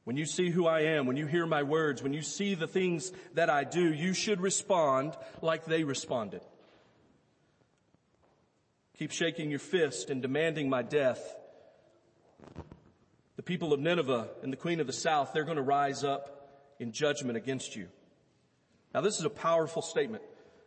When 0.04 0.16
you 0.16 0.25
see 0.25 0.50
who 0.50 0.66
I 0.66 0.81
am, 0.81 1.07
when 1.07 1.16
you 1.16 1.26
hear 1.26 1.47
my 1.47 1.62
words, 1.62 2.02
when 2.02 2.12
you 2.12 2.23
see 2.23 2.54
the 2.54 2.66
things 2.66 3.12
that 3.35 3.50
I 3.50 3.64
do, 3.64 3.92
you 3.92 4.14
should 4.14 4.40
respond 4.40 5.16
like 5.40 5.64
they 5.64 5.85
responded. 5.85 6.42
Keep 9.02 9.11
shaking 9.11 9.50
your 9.50 9.59
fist 9.59 10.11
and 10.11 10.23
demanding 10.23 10.71
my 10.71 10.82
death. 10.82 11.35
The 13.35 13.42
people 13.42 13.73
of 13.73 13.80
Nineveh 13.80 14.28
and 14.44 14.52
the 14.52 14.56
queen 14.56 14.78
of 14.78 14.87
the 14.87 14.92
south, 14.92 15.32
they're 15.35 15.42
going 15.42 15.56
to 15.56 15.61
rise 15.61 16.04
up 16.04 16.52
in 16.78 16.92
judgment 16.92 17.37
against 17.37 17.75
you. 17.75 17.88
Now 18.94 19.00
this 19.00 19.18
is 19.18 19.25
a 19.25 19.28
powerful 19.28 19.82
statement. 19.82 20.23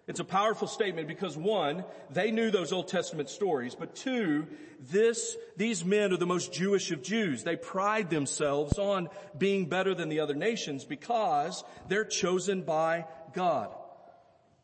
It's 0.05 0.19
a 0.19 0.25
powerful 0.25 0.67
statement 0.67 1.07
because 1.07 1.37
one, 1.37 1.85
they 2.09 2.31
knew 2.31 2.51
those 2.51 2.73
Old 2.73 2.89
Testament 2.89 3.29
stories, 3.29 3.73
but 3.73 3.95
two, 3.95 4.47
this, 4.81 5.37
these 5.55 5.85
men 5.85 6.11
are 6.11 6.17
the 6.17 6.25
most 6.25 6.51
Jewish 6.51 6.91
of 6.91 7.01
Jews. 7.01 7.45
They 7.45 7.55
pride 7.55 8.09
themselves 8.09 8.77
on 8.77 9.07
being 9.37 9.69
better 9.69 9.95
than 9.95 10.09
the 10.09 10.19
other 10.19 10.35
nations 10.35 10.83
because 10.83 11.63
they're 11.87 12.03
chosen 12.03 12.63
by 12.63 13.05
God. 13.31 13.73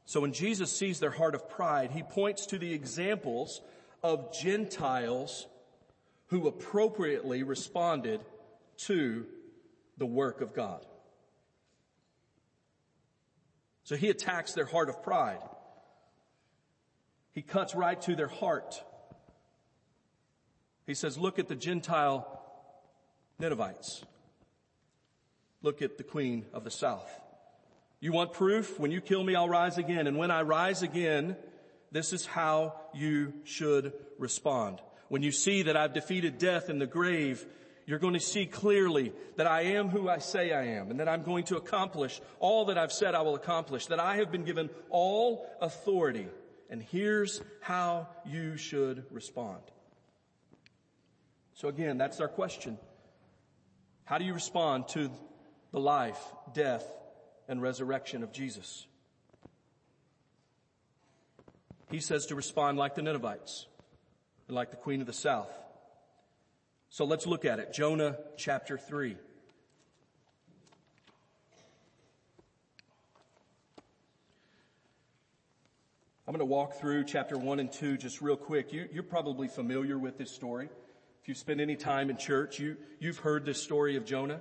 So 0.06 0.22
when 0.22 0.34
Jesus 0.34 0.72
sees 0.76 1.00
their 1.00 1.12
heart 1.12 1.36
of 1.36 1.50
pride, 1.50 1.92
he 1.92 2.04
points 2.04 2.48
to 2.48 2.58
the 2.58 2.74
examples 2.74 3.62
of 4.04 4.34
Gentiles 4.34 5.48
who 6.28 6.48
appropriately 6.48 7.44
responded 7.44 8.22
to 8.78 9.26
the 9.98 10.06
work 10.06 10.42
of 10.42 10.54
God. 10.54 10.86
So 13.84 13.96
he 13.96 14.10
attacks 14.10 14.54
their 14.54 14.66
heart 14.66 14.90
of 14.90 15.04
pride. 15.04 15.42
He 17.34 17.42
cuts 17.42 17.76
right 17.76 18.02
to 18.04 18.16
their 18.16 18.28
heart. 18.28 18.82
He 20.86 20.94
says, 20.94 21.18
look 21.18 21.40
at 21.40 21.48
the 21.48 21.56
Gentile 21.56 22.42
Ninevites. 23.40 24.04
Look 25.62 25.82
at 25.82 25.98
the 25.98 26.04
queen 26.04 26.46
of 26.54 26.64
the 26.64 26.72
south. 26.72 27.10
You 28.02 28.12
want 28.12 28.34
proof? 28.34 28.80
When 28.80 28.92
you 28.92 29.00
kill 29.00 29.24
me, 29.24 29.36
I'll 29.36 29.48
rise 29.48 29.78
again. 29.78 30.08
And 30.08 30.18
when 30.18 30.32
I 30.32 30.42
rise 30.42 30.82
again, 30.82 31.38
this 31.92 32.14
is 32.14 32.26
how 32.26 32.74
you 32.96 33.32
should 33.44 33.94
respond. 34.18 34.82
When 35.08 35.22
you 35.22 35.32
see 35.32 35.64
that 35.64 35.78
I've 35.78 35.94
defeated 35.94 36.40
death 36.40 36.70
in 36.70 36.80
the 36.80 36.88
grave, 36.88 37.46
you're 37.86 38.00
going 38.00 38.16
to 38.16 38.20
see 38.20 38.48
clearly 38.48 39.14
that 39.36 39.46
I 39.46 39.62
am 39.76 39.90
who 39.90 40.10
I 40.10 40.18
say 40.18 40.52
I 40.52 40.78
am 40.78 40.90
and 40.90 41.00
that 41.00 41.08
I'm 41.08 41.22
going 41.22 41.44
to 41.46 41.58
accomplish 41.58 42.20
all 42.40 42.66
that 42.66 42.78
I've 42.78 42.92
said 42.92 43.14
I 43.14 43.22
will 43.22 43.36
accomplish, 43.36 43.86
that 43.88 44.00
I 44.00 44.16
have 44.16 44.32
been 44.32 44.46
given 44.46 44.72
all 44.90 45.48
authority. 45.62 46.28
And 46.72 46.82
here's 46.82 47.42
how 47.60 48.08
you 48.26 48.58
should 48.58 49.06
respond. 49.12 49.62
So 51.54 51.68
again, 51.68 52.00
that's 52.00 52.20
our 52.20 52.30
question. 52.30 52.80
How 54.06 54.18
do 54.18 54.26
you 54.26 54.34
respond 54.34 54.88
to 54.90 55.12
the 55.72 55.80
life, 55.80 56.20
death, 56.54 56.84
and 57.48 57.62
resurrection 57.62 58.24
of 58.24 58.32
Jesus? 58.32 58.86
He 61.90 62.00
says 62.00 62.28
to 62.28 62.36
respond 62.36 62.78
like 62.78 62.96
the 62.96 63.02
Ninevites 63.02 63.68
and 64.48 64.56
like 64.56 64.72
the 64.72 64.78
queen 64.78 65.02
of 65.02 65.08
the 65.08 65.14
south. 65.14 65.52
So 66.90 67.06
let's 67.06 67.28
look 67.28 67.46
at 67.46 67.60
it. 67.60 67.74
Jonah 67.74 68.18
chapter 68.38 68.78
3. 68.78 69.16
I'm 76.28 76.38
going 76.38 76.40
to 76.40 76.46
walk 76.46 76.76
through 76.76 77.04
chapter 77.04 77.38
1 77.38 77.60
and 77.60 77.70
2 77.70 77.98
just 77.98 78.22
real 78.22 78.38
quick. 78.38 78.72
You, 78.72 78.88
are 78.98 79.04
probably 79.04 79.50
familiar 79.50 79.98
with 79.98 80.18
this 80.18 80.32
story. 80.32 80.70
If 81.22 81.28
you've 81.28 81.38
spent 81.38 81.60
any 81.60 81.76
time 81.76 82.10
in 82.10 82.16
church, 82.16 82.58
you, 82.58 82.78
you've 83.00 83.18
heard 83.18 83.46
this 83.46 83.62
story 83.62 83.98
of 83.98 84.06
Jonah. 84.06 84.40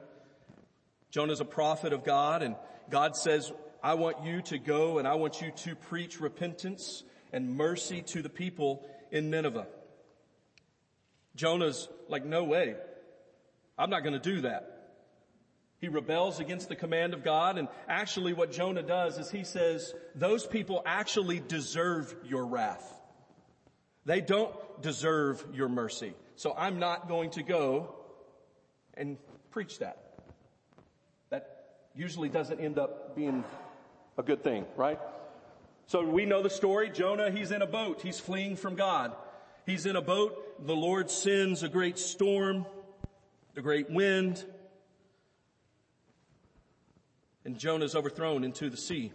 Jonah's 1.11 1.41
a 1.41 1.45
prophet 1.45 1.93
of 1.93 2.05
God 2.05 2.43
and 2.43 2.55
God 2.91 3.17
says, 3.17 3.53
I 3.83 3.95
want 3.95 4.25
you 4.25 4.43
to 4.43 4.59
go 4.59 4.99
and 4.99 5.09
I 5.09 5.15
want 5.15 5.41
you 5.41 5.51
to 5.51 5.75
preach 5.75 6.21
repentance 6.21 7.03
and 7.33 7.57
mercy 7.57 8.03
to 8.03 8.23
the 8.23 8.29
people 8.29 8.85
in 9.11 9.31
Nineveh. 9.31 9.67
Jonah's 11.37 11.89
like, 12.09 12.25
no 12.25 12.45
way. 12.45 12.75
I'm 13.79 13.91
not 13.91 14.01
going 14.03 14.21
to 14.21 14.35
do 14.35 14.43
that. 14.43 14.77
He 15.81 15.89
rebels 15.89 16.41
against 16.41 16.69
the 16.69 16.77
command 16.77 17.15
of 17.15 17.25
God 17.25 17.57
and 17.57 17.69
actually 17.89 18.35
what 18.35 18.53
Jonah 18.53 18.83
does 18.83 19.19
is 19.19 19.31
he 19.31 19.45
says, 19.45 19.95
those 20.15 20.47
people 20.47 20.83
actually 20.85 21.41
deserve 21.41 22.15
your 22.27 22.45
wrath. 22.45 22.87
They 24.05 24.21
don't 24.21 24.55
deserve 24.83 25.43
your 25.55 25.69
mercy. 25.69 26.15
So 26.37 26.55
I'm 26.57 26.79
not 26.79 27.09
going 27.09 27.31
to 27.31 27.43
go 27.43 27.95
and 28.95 29.17
preach 29.51 29.79
that. 29.79 30.10
Usually 32.01 32.31
doesn't 32.31 32.61
end 32.61 32.79
up 32.79 33.15
being 33.15 33.45
a 34.17 34.23
good 34.23 34.43
thing, 34.43 34.65
right? 34.75 34.99
So 35.87 36.03
we 36.03 36.25
know 36.25 36.43
the 36.43 36.49
story. 36.49 36.89
Jonah, 36.89 37.31
he's 37.31 37.51
in 37.51 37.61
a 37.61 37.67
boat. 37.67 38.01
He's 38.01 38.19
fleeing 38.19 38.57
from 38.57 38.75
God. 38.75 39.15
He's 39.67 39.85
in 39.85 39.97
a 39.97 40.01
boat. 40.01 40.67
The 40.67 40.75
Lord 40.75 41.11
sends 41.11 41.63
a 41.63 41.69
great 41.69 41.99
storm, 41.99 42.65
a 43.55 43.61
great 43.61 43.91
wind, 43.91 44.43
and 47.45 47.59
Jonah's 47.59 47.95
overthrown 47.95 48.45
into 48.45 48.71
the 48.71 48.79
sea. 48.79 49.13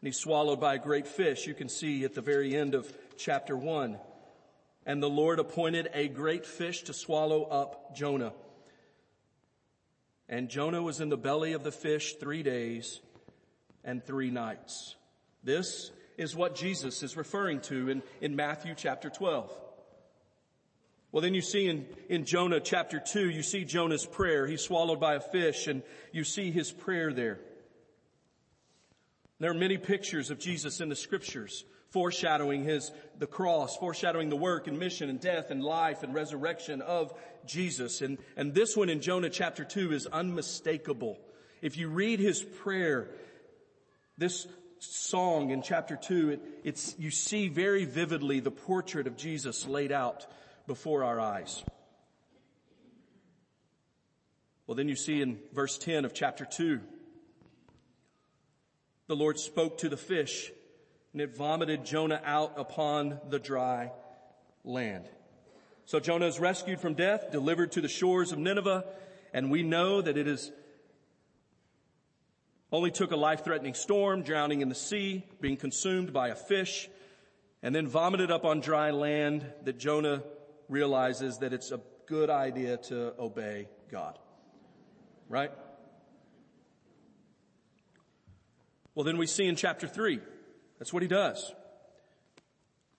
And 0.00 0.06
he's 0.08 0.16
swallowed 0.16 0.60
by 0.60 0.76
a 0.76 0.78
great 0.78 1.06
fish. 1.06 1.46
You 1.46 1.52
can 1.52 1.68
see 1.68 2.04
at 2.04 2.14
the 2.14 2.22
very 2.22 2.56
end 2.56 2.74
of 2.74 2.90
chapter 3.18 3.54
one. 3.54 3.98
And 4.86 5.02
the 5.02 5.10
Lord 5.10 5.38
appointed 5.38 5.90
a 5.92 6.08
great 6.08 6.46
fish 6.46 6.84
to 6.84 6.94
swallow 6.94 7.42
up 7.42 7.94
Jonah. 7.94 8.32
And 10.34 10.48
Jonah 10.48 10.82
was 10.82 11.00
in 11.00 11.10
the 11.10 11.16
belly 11.16 11.52
of 11.52 11.62
the 11.62 11.70
fish 11.70 12.14
three 12.14 12.42
days 12.42 13.00
and 13.84 14.04
three 14.04 14.32
nights. 14.32 14.96
This 15.44 15.92
is 16.18 16.34
what 16.34 16.56
Jesus 16.56 17.04
is 17.04 17.16
referring 17.16 17.60
to 17.60 17.88
in, 17.88 18.02
in 18.20 18.34
Matthew 18.34 18.74
chapter 18.76 19.10
12. 19.10 19.48
Well, 21.12 21.22
then 21.22 21.34
you 21.34 21.40
see 21.40 21.68
in, 21.68 21.86
in 22.08 22.24
Jonah 22.24 22.58
chapter 22.58 22.98
2, 22.98 23.30
you 23.30 23.44
see 23.44 23.64
Jonah's 23.64 24.06
prayer. 24.06 24.44
He's 24.44 24.60
swallowed 24.60 24.98
by 24.98 25.14
a 25.14 25.20
fish 25.20 25.68
and 25.68 25.84
you 26.10 26.24
see 26.24 26.50
his 26.50 26.72
prayer 26.72 27.12
there. 27.12 27.38
There 29.38 29.52
are 29.52 29.54
many 29.54 29.78
pictures 29.78 30.32
of 30.32 30.40
Jesus 30.40 30.80
in 30.80 30.88
the 30.88 30.96
scriptures 30.96 31.64
foreshadowing 31.94 32.64
his, 32.64 32.90
the 33.20 33.26
cross, 33.26 33.76
foreshadowing 33.76 34.28
the 34.28 34.36
work 34.36 34.66
and 34.66 34.80
mission 34.80 35.08
and 35.08 35.20
death 35.20 35.52
and 35.52 35.62
life 35.62 36.02
and 36.02 36.12
resurrection 36.12 36.82
of 36.82 37.14
Jesus. 37.46 38.02
And, 38.02 38.18
and 38.36 38.52
this 38.52 38.76
one 38.76 38.90
in 38.90 39.00
Jonah 39.00 39.30
chapter 39.30 39.64
2 39.64 39.92
is 39.92 40.06
unmistakable. 40.06 41.16
If 41.62 41.76
you 41.76 41.88
read 41.88 42.18
his 42.18 42.42
prayer, 42.42 43.10
this 44.18 44.48
song 44.80 45.50
in 45.50 45.62
chapter 45.62 45.96
two, 45.96 46.30
it, 46.30 46.40
it's, 46.64 46.96
you 46.98 47.12
see 47.12 47.46
very 47.46 47.84
vividly 47.84 48.40
the 48.40 48.50
portrait 48.50 49.06
of 49.06 49.16
Jesus 49.16 49.64
laid 49.64 49.92
out 49.92 50.26
before 50.66 51.04
our 51.04 51.20
eyes. 51.20 51.62
Well, 54.66 54.74
then 54.74 54.88
you 54.88 54.96
see 54.96 55.22
in 55.22 55.38
verse 55.52 55.78
10 55.78 56.04
of 56.04 56.12
chapter 56.12 56.44
2, 56.44 56.80
the 59.06 59.16
Lord 59.16 59.38
spoke 59.38 59.78
to 59.78 59.88
the 59.88 59.96
fish 59.96 60.50
and 61.14 61.22
it 61.22 61.34
vomited 61.34 61.86
Jonah 61.86 62.20
out 62.24 62.54
upon 62.58 63.20
the 63.30 63.38
dry 63.38 63.92
land. 64.64 65.08
So 65.86 66.00
Jonah 66.00 66.26
is 66.26 66.40
rescued 66.40 66.80
from 66.80 66.94
death, 66.94 67.30
delivered 67.30 67.72
to 67.72 67.80
the 67.80 67.88
shores 67.88 68.32
of 68.32 68.38
Nineveh, 68.38 68.84
and 69.32 69.50
we 69.50 69.62
know 69.62 70.02
that 70.02 70.16
it 70.16 70.26
is 70.26 70.50
only 72.72 72.90
took 72.90 73.12
a 73.12 73.16
life-threatening 73.16 73.74
storm, 73.74 74.22
drowning 74.22 74.60
in 74.60 74.68
the 74.68 74.74
sea, 74.74 75.24
being 75.40 75.56
consumed 75.56 76.12
by 76.12 76.28
a 76.28 76.34
fish, 76.34 76.88
and 77.62 77.72
then 77.72 77.86
vomited 77.86 78.32
up 78.32 78.44
on 78.44 78.58
dry 78.58 78.90
land 78.90 79.46
that 79.62 79.78
Jonah 79.78 80.24
realizes 80.68 81.38
that 81.38 81.52
it's 81.52 81.70
a 81.70 81.80
good 82.06 82.28
idea 82.28 82.76
to 82.76 83.14
obey 83.20 83.68
God. 83.88 84.18
Right? 85.28 85.52
Well, 88.96 89.04
then 89.04 89.18
we 89.18 89.28
see 89.28 89.46
in 89.46 89.54
chapter 89.54 89.86
three, 89.86 90.20
that's 90.84 90.92
what 90.92 91.02
he 91.02 91.08
does. 91.08 91.50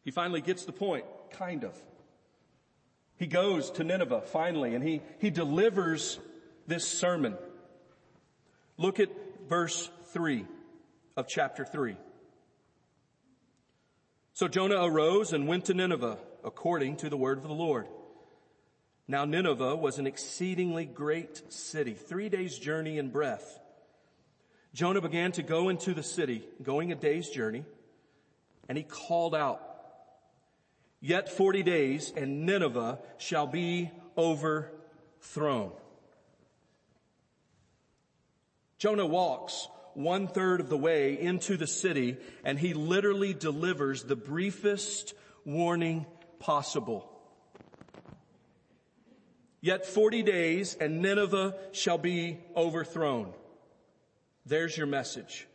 He 0.03 0.09
finally 0.09 0.41
gets 0.41 0.65
the 0.65 0.71
point, 0.71 1.05
kind 1.29 1.63
of. 1.63 1.79
He 3.15 3.27
goes 3.27 3.69
to 3.73 3.83
Nineveh 3.83 4.21
finally 4.21 4.73
and 4.73 4.83
he, 4.83 5.03
he 5.19 5.29
delivers 5.29 6.17
this 6.65 6.87
sermon. 6.87 7.37
Look 8.77 8.99
at 8.99 9.09
verse 9.47 9.87
3 10.13 10.47
of 11.15 11.27
chapter 11.27 11.63
3. 11.63 11.95
So 14.33 14.47
Jonah 14.47 14.83
arose 14.83 15.31
and 15.31 15.47
went 15.47 15.65
to 15.65 15.75
Nineveh 15.75 16.17
according 16.43 16.95
to 16.97 17.09
the 17.11 17.17
word 17.17 17.37
of 17.37 17.43
the 17.43 17.53
Lord. 17.53 17.85
Now 19.07 19.25
Nineveh 19.25 19.75
was 19.75 19.99
an 19.99 20.07
exceedingly 20.07 20.85
great 20.85 21.53
city, 21.53 21.93
three 21.93 22.29
days 22.29 22.57
journey 22.57 22.97
in 22.97 23.09
breadth. 23.09 23.59
Jonah 24.73 25.01
began 25.01 25.31
to 25.33 25.43
go 25.43 25.69
into 25.69 25.93
the 25.93 26.01
city, 26.01 26.43
going 26.63 26.91
a 26.91 26.95
day's 26.95 27.29
journey, 27.29 27.63
and 28.67 28.77
he 28.77 28.83
called 28.83 29.35
out, 29.35 29.61
Yet 31.05 31.29
40 31.29 31.61
days 31.61 32.11
and 32.15 32.47
Nineveh 32.47 32.97
shall 33.19 33.45
be 33.45 33.91
overthrown. 34.17 35.71
Jonah 38.79 39.05
walks 39.05 39.67
one 39.93 40.27
third 40.27 40.61
of 40.61 40.69
the 40.69 40.77
way 40.77 41.19
into 41.19 41.57
the 41.57 41.67
city 41.67 42.17
and 42.43 42.57
he 42.57 42.73
literally 42.73 43.35
delivers 43.35 44.03
the 44.03 44.15
briefest 44.15 45.13
warning 45.45 46.07
possible. 46.39 47.07
Yet 49.61 49.85
40 49.85 50.23
days 50.23 50.75
and 50.79 51.03
Nineveh 51.03 51.55
shall 51.71 51.99
be 51.99 52.39
overthrown. 52.55 53.31
There's 54.45 54.75
your 54.75 54.87
message. 54.87 55.47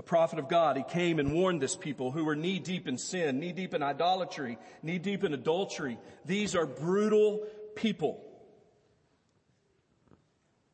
The 0.00 0.04
prophet 0.04 0.38
of 0.38 0.48
God, 0.48 0.78
he 0.78 0.82
came 0.82 1.18
and 1.18 1.30
warned 1.30 1.60
this 1.60 1.76
people 1.76 2.10
who 2.10 2.24
were 2.24 2.34
knee 2.34 2.58
deep 2.58 2.88
in 2.88 2.96
sin, 2.96 3.38
knee 3.38 3.52
deep 3.52 3.74
in 3.74 3.82
idolatry, 3.82 4.56
knee 4.82 4.98
deep 4.98 5.24
in 5.24 5.34
adultery. 5.34 5.98
These 6.24 6.56
are 6.56 6.64
brutal 6.64 7.46
people. 7.76 8.24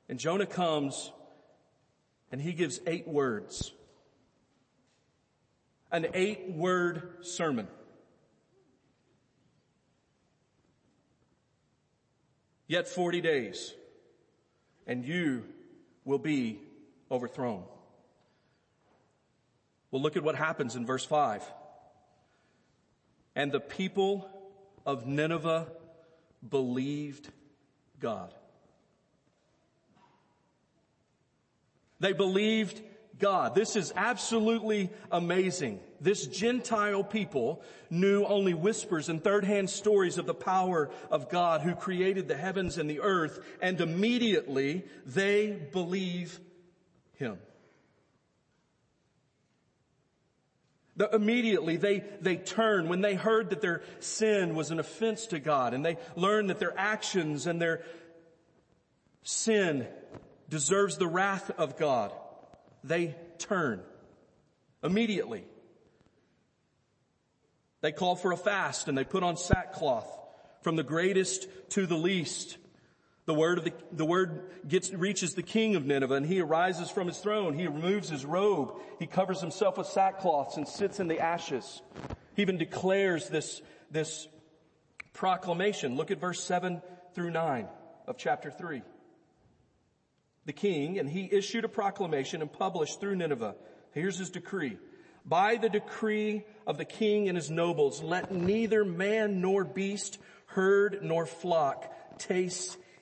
And 0.08 0.20
Jonah 0.20 0.46
comes 0.46 1.10
and 2.30 2.40
he 2.40 2.52
gives 2.52 2.78
eight 2.86 3.08
words. 3.08 3.72
An 5.90 6.06
eight 6.14 6.52
word 6.52 7.26
sermon. 7.26 7.66
Yet 12.68 12.86
40 12.86 13.22
days 13.22 13.74
and 14.86 15.04
you 15.04 15.42
will 16.04 16.20
be 16.20 16.60
overthrown. 17.10 17.64
Well, 19.96 20.02
look 20.02 20.18
at 20.18 20.22
what 20.22 20.36
happens 20.36 20.76
in 20.76 20.84
verse 20.84 21.06
5. 21.06 21.42
And 23.34 23.50
the 23.50 23.60
people 23.60 24.28
of 24.84 25.06
Nineveh 25.06 25.68
believed 26.46 27.30
God. 27.98 28.34
They 31.98 32.12
believed 32.12 32.82
God. 33.18 33.54
This 33.54 33.74
is 33.74 33.90
absolutely 33.96 34.90
amazing. 35.10 35.80
This 35.98 36.26
Gentile 36.26 37.02
people 37.02 37.62
knew 37.88 38.26
only 38.26 38.52
whispers 38.52 39.08
and 39.08 39.24
third-hand 39.24 39.70
stories 39.70 40.18
of 40.18 40.26
the 40.26 40.34
power 40.34 40.90
of 41.10 41.30
God 41.30 41.62
who 41.62 41.74
created 41.74 42.28
the 42.28 42.36
heavens 42.36 42.76
and 42.76 42.90
the 42.90 43.00
earth, 43.00 43.42
and 43.62 43.80
immediately 43.80 44.84
they 45.06 45.52
believe 45.52 46.38
Him. 47.14 47.38
The, 50.96 51.14
immediately 51.14 51.76
they, 51.76 52.04
they 52.20 52.36
turn 52.36 52.88
when 52.88 53.02
they 53.02 53.14
heard 53.14 53.50
that 53.50 53.60
their 53.60 53.82
sin 54.00 54.54
was 54.54 54.70
an 54.70 54.80
offense 54.80 55.26
to 55.26 55.38
God 55.38 55.74
and 55.74 55.84
they 55.84 55.98
learned 56.16 56.50
that 56.50 56.58
their 56.58 56.76
actions 56.78 57.46
and 57.46 57.60
their 57.60 57.82
sin 59.22 59.86
deserves 60.48 60.96
the 60.96 61.06
wrath 61.06 61.50
of 61.58 61.76
God. 61.76 62.12
They 62.82 63.14
turn 63.38 63.82
immediately. 64.82 65.44
They 67.82 67.92
call 67.92 68.16
for 68.16 68.32
a 68.32 68.36
fast 68.36 68.88
and 68.88 68.96
they 68.96 69.04
put 69.04 69.22
on 69.22 69.36
sackcloth 69.36 70.08
from 70.62 70.76
the 70.76 70.82
greatest 70.82 71.46
to 71.70 71.86
the 71.86 71.96
least. 71.96 72.56
The 73.26 73.34
word 73.34 73.58
of 73.58 73.64
the, 73.64 73.72
the 73.92 74.04
word 74.04 74.50
gets, 74.66 74.92
reaches 74.92 75.34
the 75.34 75.42
king 75.42 75.74
of 75.74 75.84
Nineveh 75.84 76.14
and 76.14 76.24
he 76.26 76.40
arises 76.40 76.90
from 76.90 77.08
his 77.08 77.18
throne. 77.18 77.54
He 77.54 77.66
removes 77.66 78.08
his 78.08 78.24
robe. 78.24 78.74
He 79.00 79.06
covers 79.06 79.40
himself 79.40 79.78
with 79.78 79.88
sackcloths 79.88 80.56
and 80.56 80.66
sits 80.66 81.00
in 81.00 81.08
the 81.08 81.18
ashes. 81.18 81.82
He 82.34 82.42
even 82.42 82.56
declares 82.56 83.28
this, 83.28 83.60
this 83.90 84.28
proclamation. 85.12 85.96
Look 85.96 86.12
at 86.12 86.20
verse 86.20 86.42
seven 86.42 86.80
through 87.14 87.30
nine 87.32 87.66
of 88.06 88.16
chapter 88.16 88.52
three. 88.52 88.82
The 90.44 90.52
king 90.52 91.00
and 91.00 91.10
he 91.10 91.28
issued 91.30 91.64
a 91.64 91.68
proclamation 91.68 92.42
and 92.42 92.52
published 92.52 93.00
through 93.00 93.16
Nineveh. 93.16 93.56
Here's 93.90 94.18
his 94.18 94.30
decree. 94.30 94.78
By 95.24 95.56
the 95.56 95.68
decree 95.68 96.44
of 96.64 96.78
the 96.78 96.84
king 96.84 97.28
and 97.28 97.36
his 97.36 97.50
nobles, 97.50 98.00
let 98.00 98.32
neither 98.32 98.84
man 98.84 99.40
nor 99.40 99.64
beast, 99.64 100.18
herd 100.46 101.00
nor 101.02 101.26
flock 101.26 101.92
taste 102.18 102.78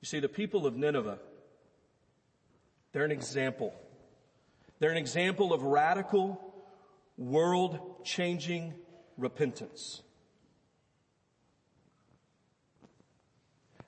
You 0.00 0.06
see, 0.06 0.20
the 0.20 0.28
people 0.28 0.66
of 0.66 0.76
Nineveh, 0.76 1.18
they're 2.92 3.04
an 3.04 3.12
example. 3.12 3.74
They're 4.78 4.90
an 4.90 4.96
example 4.96 5.52
of 5.52 5.62
radical, 5.62 6.40
world 7.18 8.04
changing 8.04 8.74
repentance. 9.18 10.02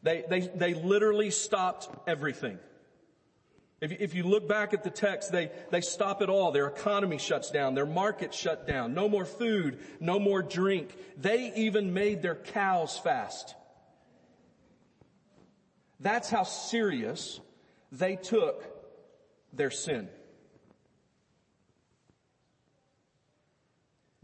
They, 0.02 0.24
they, 0.28 0.40
they 0.40 0.74
literally 0.74 1.30
stopped 1.30 1.88
everything. 2.08 2.58
If, 3.80 3.92
if 4.00 4.14
you 4.14 4.24
look 4.24 4.48
back 4.48 4.74
at 4.74 4.84
the 4.84 4.90
text, 4.90 5.32
they, 5.32 5.50
they 5.70 5.80
stop 5.80 6.22
it 6.22 6.28
all. 6.28 6.52
Their 6.52 6.66
economy 6.66 7.18
shuts 7.18 7.50
down. 7.50 7.74
Their 7.74 7.86
market 7.86 8.34
shut 8.34 8.66
down. 8.66 8.94
No 8.94 9.08
more 9.08 9.24
food. 9.24 9.78
No 9.98 10.18
more 10.18 10.42
drink. 10.42 10.94
They 11.16 11.52
even 11.56 11.94
made 11.94 12.20
their 12.20 12.34
cows 12.34 12.98
fast. 12.98 13.54
That's 16.02 16.28
how 16.28 16.42
serious 16.42 17.40
they 17.92 18.16
took 18.16 18.64
their 19.52 19.70
sin. 19.70 20.08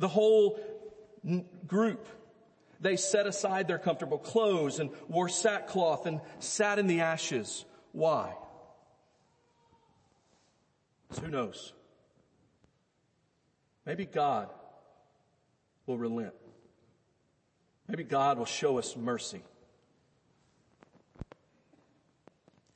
The 0.00 0.08
whole 0.08 0.58
group, 1.66 2.06
they 2.80 2.96
set 2.96 3.26
aside 3.26 3.68
their 3.68 3.78
comfortable 3.78 4.18
clothes 4.18 4.80
and 4.80 4.90
wore 5.08 5.28
sackcloth 5.28 6.06
and 6.06 6.20
sat 6.40 6.78
in 6.80 6.88
the 6.88 7.00
ashes. 7.00 7.64
Why? 7.92 8.34
who 11.22 11.28
knows? 11.28 11.72
Maybe 13.86 14.04
God 14.04 14.50
will 15.86 15.96
relent. 15.96 16.34
Maybe 17.88 18.04
God 18.04 18.36
will 18.36 18.44
show 18.44 18.78
us 18.78 18.94
mercy. 18.94 19.42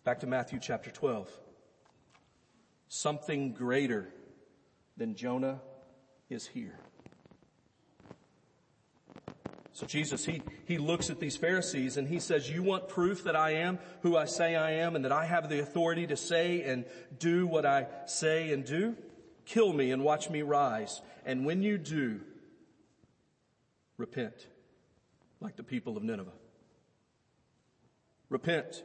Back 0.05 0.21
to 0.21 0.27
Matthew 0.27 0.59
chapter 0.61 0.91
12. 0.91 1.31
Something 2.89 3.53
greater 3.53 4.09
than 4.97 5.15
Jonah 5.15 5.61
is 6.29 6.45
here. 6.45 6.77
So 9.75 9.87
Jesus, 9.87 10.25
he, 10.25 10.43
he 10.67 10.79
looks 10.79 11.09
at 11.09 11.21
these 11.21 11.37
Pharisees 11.37 11.97
and 11.97 12.07
he 12.09 12.19
says, 12.19 12.51
you 12.51 12.65
want 12.65 12.89
proof 12.89 13.25
that 13.25 13.37
I 13.37 13.53
am 13.55 13.79
who 14.03 14.17
I 14.17 14.25
say 14.27 14.57
I 14.57 14.73
am 14.73 14.97
and 14.97 15.05
that 15.05 15.13
I 15.13 15.25
have 15.25 15.49
the 15.49 15.61
authority 15.61 16.07
to 16.09 16.17
say 16.17 16.63
and 16.63 16.85
do 17.19 17.47
what 17.47 17.65
I 17.65 17.87
say 18.07 18.53
and 18.53 18.65
do? 18.65 18.97
Kill 19.47 19.73
me 19.73 19.93
and 19.93 20.03
watch 20.03 20.29
me 20.29 20.43
rise. 20.43 21.01
And 21.25 21.47
when 21.47 21.63
you 21.63 21.79
do, 21.79 22.21
repent 23.97 24.49
like 25.41 25.57
the 25.57 25.63
people 25.63 25.97
of 25.97 26.03
Nineveh. 26.03 26.33
Repent 28.29 28.83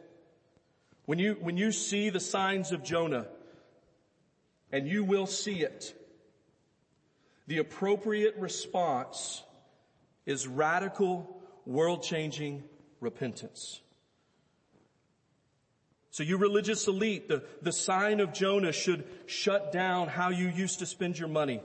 when 1.07 1.19
you, 1.19 1.37
when 1.39 1.55
you 1.55 1.71
see 1.71 2.09
the 2.09 2.19
signs 2.19 2.73
of 2.73 2.83
Jonah, 2.83 3.27
and 4.73 4.85
you 4.89 5.05
will 5.05 5.25
see 5.25 5.61
it, 5.61 5.95
the 7.47 7.59
appropriate 7.59 8.35
response 8.35 9.41
is 10.25 10.45
radical, 10.45 11.41
world-changing 11.65 12.61
repentance. 12.99 13.79
So 16.11 16.23
you 16.23 16.35
religious 16.37 16.85
elite, 16.89 17.29
the, 17.29 17.45
the 17.61 17.71
sign 17.71 18.19
of 18.19 18.33
Jonah 18.33 18.73
should 18.73 19.05
shut 19.27 19.71
down 19.71 20.09
how 20.09 20.31
you 20.31 20.49
used 20.49 20.79
to 20.79 20.85
spend 20.85 21.17
your 21.17 21.29
money, 21.29 21.61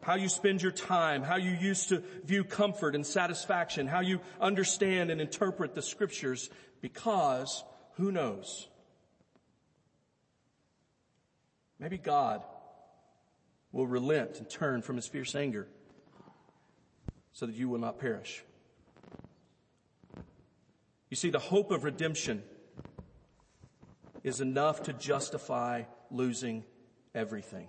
how 0.00 0.16
you 0.16 0.28
spend 0.28 0.60
your 0.60 0.72
time, 0.72 1.22
how 1.22 1.36
you 1.36 1.52
used 1.52 1.90
to 1.90 2.02
view 2.24 2.42
comfort 2.42 2.96
and 2.96 3.06
satisfaction, 3.06 3.86
how 3.86 4.00
you 4.00 4.18
understand 4.40 5.12
and 5.12 5.20
interpret 5.20 5.76
the 5.76 5.82
scriptures, 5.82 6.50
because 6.80 7.62
who 7.92 8.10
knows? 8.10 8.66
Maybe 11.82 11.98
God 11.98 12.44
will 13.72 13.88
relent 13.88 14.38
and 14.38 14.48
turn 14.48 14.82
from 14.82 14.94
his 14.94 15.08
fierce 15.08 15.34
anger 15.34 15.66
so 17.32 17.44
that 17.44 17.56
you 17.56 17.68
will 17.68 17.80
not 17.80 17.98
perish. 17.98 18.44
You 21.10 21.16
see, 21.16 21.30
the 21.30 21.40
hope 21.40 21.72
of 21.72 21.82
redemption 21.82 22.44
is 24.22 24.40
enough 24.40 24.84
to 24.84 24.92
justify 24.92 25.82
losing 26.08 26.62
everything. 27.16 27.66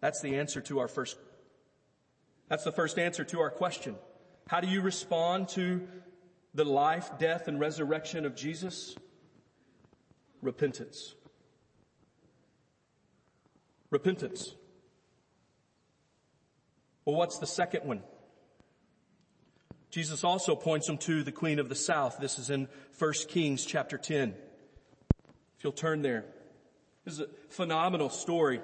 That's 0.00 0.22
the 0.22 0.38
answer 0.38 0.62
to 0.62 0.78
our 0.78 0.88
first, 0.88 1.18
that's 2.48 2.64
the 2.64 2.72
first 2.72 2.98
answer 2.98 3.24
to 3.24 3.40
our 3.40 3.50
question. 3.50 3.96
How 4.48 4.60
do 4.60 4.68
you 4.68 4.80
respond 4.80 5.50
to 5.50 5.86
the 6.54 6.64
life, 6.64 7.10
death, 7.18 7.46
and 7.46 7.60
resurrection 7.60 8.24
of 8.24 8.34
Jesus? 8.34 8.96
Repentance. 10.44 11.14
Repentance. 13.90 14.54
Well, 17.06 17.16
what's 17.16 17.38
the 17.38 17.46
second 17.46 17.86
one? 17.86 18.02
Jesus 19.90 20.22
also 20.22 20.54
points 20.54 20.86
them 20.86 20.98
to 20.98 21.22
the 21.22 21.32
Queen 21.32 21.58
of 21.58 21.68
the 21.68 21.74
South. 21.74 22.18
This 22.20 22.38
is 22.38 22.50
in 22.50 22.68
1 22.98 23.12
Kings 23.28 23.64
chapter 23.64 23.96
10. 23.96 24.34
If 25.58 25.64
you'll 25.64 25.72
turn 25.72 26.02
there. 26.02 26.26
This 27.04 27.14
is 27.14 27.20
a 27.20 27.28
phenomenal 27.48 28.10
story. 28.10 28.60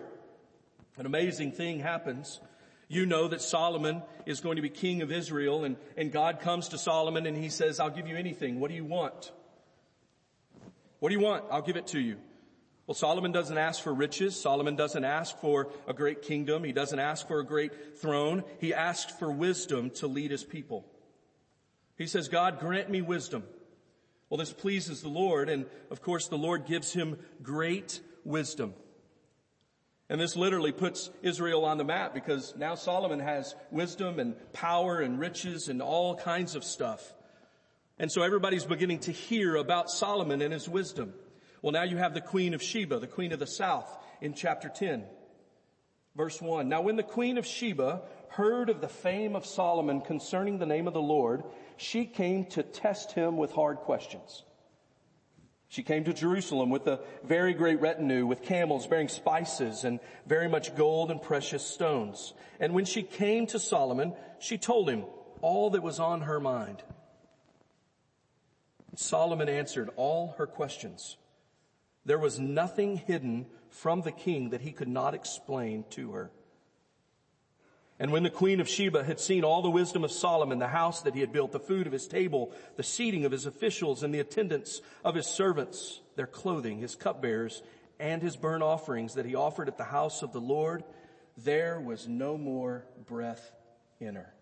An 0.99 1.07
amazing 1.07 1.53
thing 1.53 1.81
happens. 1.81 2.41
You 2.89 3.07
know 3.07 3.29
that 3.29 3.41
Solomon 3.41 4.03
is 4.27 4.41
going 4.41 4.57
to 4.57 4.63
be 4.63 4.69
king 4.69 5.01
of 5.01 5.13
Israel 5.13 5.65
and, 5.65 5.77
and 5.97 6.13
God 6.13 6.41
comes 6.41 6.69
to 6.71 6.79
Solomon 6.79 7.25
and 7.25 7.37
he 7.37 7.49
says, 7.49 7.81
I'll 7.81 7.91
give 7.91 8.09
you 8.09 8.17
anything. 8.17 8.61
What 8.61 8.69
do 8.69 8.75
you 8.75 8.85
want? 8.85 9.33
What 11.01 11.09
do 11.09 11.15
you 11.15 11.21
want? 11.21 11.45
I'll 11.51 11.63
give 11.63 11.77
it 11.77 11.89
to 11.89 12.01
you. 12.01 12.19
Well, 12.87 12.95
Solomon 12.95 13.33
doesn't 13.33 13.57
ask 13.57 13.83
for 13.83 13.95
riches. 13.95 14.41
Solomon 14.41 14.77
doesn't 14.77 15.05
ask 15.05 15.39
for 15.39 15.69
a 15.87 15.95
great 15.95 16.23
kingdom. 16.23 16.65
He 16.65 16.73
doesn't 16.73 16.99
ask 16.99 17.27
for 17.27 17.41
a 17.41 17.45
great 17.45 17.99
throne. 17.99 18.45
He 18.59 18.75
asks 18.75 19.13
for 19.13 19.31
wisdom 19.31 19.91
to 19.91 20.07
lead 20.07 20.31
his 20.31 20.45
people. 20.45 20.85
He 21.97 22.07
says, 22.07 22.29
God, 22.29 22.59
grant 22.61 22.91
me 22.91 23.03
wisdom. 23.03 23.45
Well, 24.29 24.39
this 24.39 24.53
pleases 24.53 25.03
the 25.03 25.09
Lord, 25.09 25.49
and 25.49 25.67
of 25.91 26.03
course 26.03 26.29
the 26.29 26.39
Lord 26.39 26.67
gives 26.67 26.93
him 26.93 27.19
great 27.43 28.01
wisdom. 28.25 28.75
And 30.09 30.21
this 30.21 30.35
literally 30.35 30.73
puts 30.73 31.11
Israel 31.23 31.65
on 31.65 31.79
the 31.79 31.85
map 31.85 32.13
because 32.13 32.55
now 32.57 32.75
Solomon 32.75 33.21
has 33.21 33.55
wisdom 33.71 34.19
and 34.19 34.35
power 34.53 35.01
and 35.01 35.21
riches 35.21 35.69
and 35.69 35.81
all 35.81 36.17
kinds 36.17 36.57
of 36.57 36.65
stuff. 36.65 37.15
And 38.01 38.11
so 38.11 38.23
everybody's 38.23 38.65
beginning 38.65 39.01
to 39.01 39.13
hear 39.13 39.57
about 39.57 39.91
Solomon 39.91 40.41
and 40.41 40.55
his 40.55 40.67
wisdom. 40.67 41.13
Well, 41.61 41.73
now 41.73 41.83
you 41.83 41.99
have 41.99 42.15
the 42.15 42.23
queen 42.23 42.55
of 42.55 42.63
Sheba, 42.63 42.99
the 42.99 43.07
queen 43.07 43.31
of 43.31 43.39
the 43.39 43.47
south 43.47 43.95
in 44.23 44.33
chapter 44.33 44.71
10. 44.71 45.05
Verse 46.17 46.41
1. 46.41 46.67
Now 46.67 46.81
when 46.81 46.97
the 46.97 47.03
queen 47.03 47.37
of 47.37 47.47
Sheba 47.47 48.01
heard 48.31 48.71
of 48.71 48.81
the 48.81 48.89
fame 48.89 49.37
of 49.37 49.45
Solomon 49.45 50.01
concerning 50.01 50.57
the 50.59 50.65
name 50.65 50.89
of 50.89 50.95
the 50.95 51.03
Lord, 51.03 51.45
she 51.77 52.07
came 52.07 52.47
to 52.47 52.63
test 52.63 53.13
him 53.13 53.37
with 53.37 53.53
hard 53.53 53.77
questions. 53.77 54.45
She 55.69 55.83
came 55.83 56.05
to 56.05 56.15
Jerusalem 56.15 56.71
with 56.71 56.87
a 56.87 57.01
very 57.23 57.53
great 57.53 57.83
retinue 57.83 58.25
with 58.25 58.41
camels 58.41 58.87
bearing 58.87 59.09
spices 59.09 59.85
and 59.85 60.01
very 60.27 60.49
much 60.49 60.75
gold 60.75 61.11
and 61.11 61.21
precious 61.21 61.67
stones. 61.67 62.33
And 62.61 62.73
when 62.73 62.87
she 62.87 63.03
came 63.03 63.47
to 63.49 63.59
Solomon, 63.59 64.15
she 64.39 64.57
told 64.57 64.89
him 64.89 65.05
all 65.43 65.69
that 65.71 65.83
was 65.83 66.01
on 66.01 66.23
her 66.23 66.41
mind. 66.41 66.83
Solomon 68.99 69.49
answered 69.49 69.91
all 69.97 70.35
her 70.39 70.47
questions. 70.47 71.17
There 72.05 72.19
was 72.19 72.39
nothing 72.39 72.97
hidden 72.97 73.47
from 73.69 74.03
the 74.03 74.13
king 74.13 74.51
that 74.51 74.61
he 74.61 74.73
could 74.73 74.89
not 74.89 75.15
explain 75.15 75.85
to 75.91 76.13
her. 76.13 76.31
And 77.99 78.13
when 78.13 78.23
the 78.23 78.31
queen 78.31 78.61
of 78.61 78.69
Sheba 78.69 79.05
had 79.05 79.21
seen 79.21 79.45
all 79.45 79.61
the 79.61 79.71
wisdom 79.71 80.05
of 80.05 80.11
Solomon, 80.11 80.59
the 80.59 80.67
house 80.67 81.03
that 81.03 81.15
he 81.15 81.21
had 81.21 81.33
built, 81.33 81.53
the 81.53 81.61
food 81.61 81.87
of 81.87 81.93
his 81.93 82.09
table, 82.09 82.51
the 82.77 82.83
seating 82.83 83.27
of 83.27 83.33
his 83.33 83.45
officials 83.45 84.03
and 84.03 84.15
the 84.15 84.21
attendance 84.21 84.81
of 85.05 85.15
his 85.15 85.27
servants, 85.27 86.01
their 86.17 86.27
clothing, 86.27 86.79
his 86.79 86.95
cupbearers, 86.95 87.63
and 87.99 88.23
his 88.23 88.37
burnt 88.37 88.63
offerings 88.63 89.15
that 89.15 89.27
he 89.27 89.35
offered 89.35 89.69
at 89.69 89.77
the 89.77 89.85
house 89.85 90.23
of 90.23 90.33
the 90.33 90.41
Lord, 90.41 90.83
there 91.37 91.79
was 91.79 92.09
no 92.09 92.39
more 92.39 92.87
breath 93.07 93.53
in 94.01 94.15
her. 94.15 94.33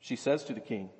She 0.00 0.16
says 0.16 0.44
to 0.44 0.52
the 0.52 0.60
king, 0.60 0.90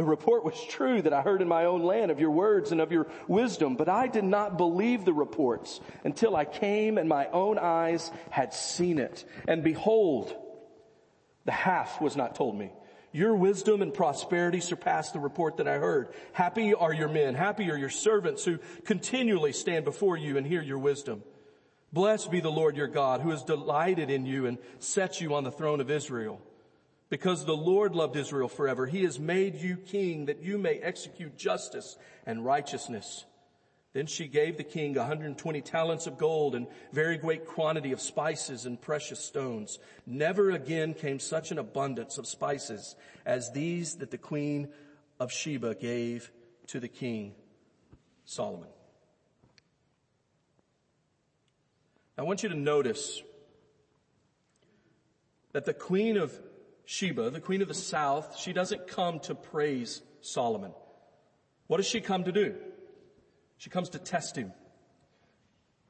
the 0.00 0.06
report 0.06 0.46
was 0.46 0.58
true 0.70 1.02
that 1.02 1.12
I 1.12 1.20
heard 1.20 1.42
in 1.42 1.48
my 1.48 1.66
own 1.66 1.82
land 1.82 2.10
of 2.10 2.18
your 2.18 2.30
words 2.30 2.72
and 2.72 2.80
of 2.80 2.90
your 2.90 3.06
wisdom, 3.28 3.74
but 3.74 3.86
I 3.86 4.06
did 4.06 4.24
not 4.24 4.56
believe 4.56 5.04
the 5.04 5.12
reports 5.12 5.78
until 6.04 6.34
I 6.34 6.46
came 6.46 6.96
and 6.96 7.06
my 7.06 7.26
own 7.26 7.58
eyes 7.58 8.10
had 8.30 8.54
seen 8.54 8.98
it. 8.98 9.26
And 9.46 9.62
behold, 9.62 10.34
the 11.44 11.52
half 11.52 12.00
was 12.00 12.16
not 12.16 12.34
told 12.34 12.58
me. 12.58 12.72
Your 13.12 13.36
wisdom 13.36 13.82
and 13.82 13.92
prosperity 13.92 14.60
surpass 14.60 15.10
the 15.10 15.20
report 15.20 15.58
that 15.58 15.68
I 15.68 15.76
heard. 15.76 16.14
Happy 16.32 16.72
are 16.72 16.94
your 16.94 17.10
men, 17.10 17.34
happy 17.34 17.70
are 17.70 17.76
your 17.76 17.90
servants 17.90 18.42
who 18.42 18.58
continually 18.86 19.52
stand 19.52 19.84
before 19.84 20.16
you 20.16 20.38
and 20.38 20.46
hear 20.46 20.62
your 20.62 20.78
wisdom. 20.78 21.22
Blessed 21.92 22.30
be 22.30 22.40
the 22.40 22.48
Lord 22.48 22.74
your 22.74 22.88
God 22.88 23.20
who 23.20 23.32
has 23.32 23.42
delighted 23.42 24.08
in 24.08 24.24
you 24.24 24.46
and 24.46 24.56
set 24.78 25.20
you 25.20 25.34
on 25.34 25.44
the 25.44 25.52
throne 25.52 25.82
of 25.82 25.90
Israel. 25.90 26.40
Because 27.10 27.44
the 27.44 27.56
Lord 27.56 27.94
loved 27.94 28.16
Israel 28.16 28.48
forever, 28.48 28.86
He 28.86 29.02
has 29.02 29.18
made 29.18 29.56
you 29.56 29.76
king 29.76 30.26
that 30.26 30.42
you 30.42 30.56
may 30.56 30.76
execute 30.76 31.36
justice 31.36 31.98
and 32.24 32.44
righteousness. 32.44 33.26
Then 33.92 34.06
she 34.06 34.28
gave 34.28 34.56
the 34.56 34.64
king 34.64 34.94
120 34.94 35.60
talents 35.62 36.06
of 36.06 36.16
gold 36.16 36.54
and 36.54 36.68
very 36.92 37.18
great 37.18 37.44
quantity 37.44 37.90
of 37.90 38.00
spices 38.00 38.64
and 38.64 38.80
precious 38.80 39.18
stones. 39.18 39.80
Never 40.06 40.52
again 40.52 40.94
came 40.94 41.18
such 41.18 41.50
an 41.50 41.58
abundance 41.58 42.16
of 42.16 42.28
spices 42.28 42.94
as 43.26 43.50
these 43.50 43.96
that 43.96 44.12
the 44.12 44.18
queen 44.18 44.68
of 45.18 45.32
Sheba 45.32 45.74
gave 45.74 46.30
to 46.68 46.78
the 46.78 46.86
king 46.86 47.34
Solomon. 48.24 48.68
I 52.16 52.22
want 52.22 52.44
you 52.44 52.48
to 52.50 52.54
notice 52.54 53.20
that 55.52 55.64
the 55.64 55.74
queen 55.74 56.16
of 56.16 56.38
Sheba, 56.90 57.30
the 57.30 57.38
queen 57.38 57.62
of 57.62 57.68
the 57.68 57.74
south, 57.74 58.36
she 58.36 58.52
doesn't 58.52 58.88
come 58.88 59.20
to 59.20 59.36
praise 59.36 60.02
Solomon. 60.22 60.72
What 61.68 61.76
does 61.76 61.86
she 61.86 62.00
come 62.00 62.24
to 62.24 62.32
do? 62.32 62.56
She 63.58 63.70
comes 63.70 63.90
to 63.90 64.00
test 64.00 64.34
him. 64.34 64.52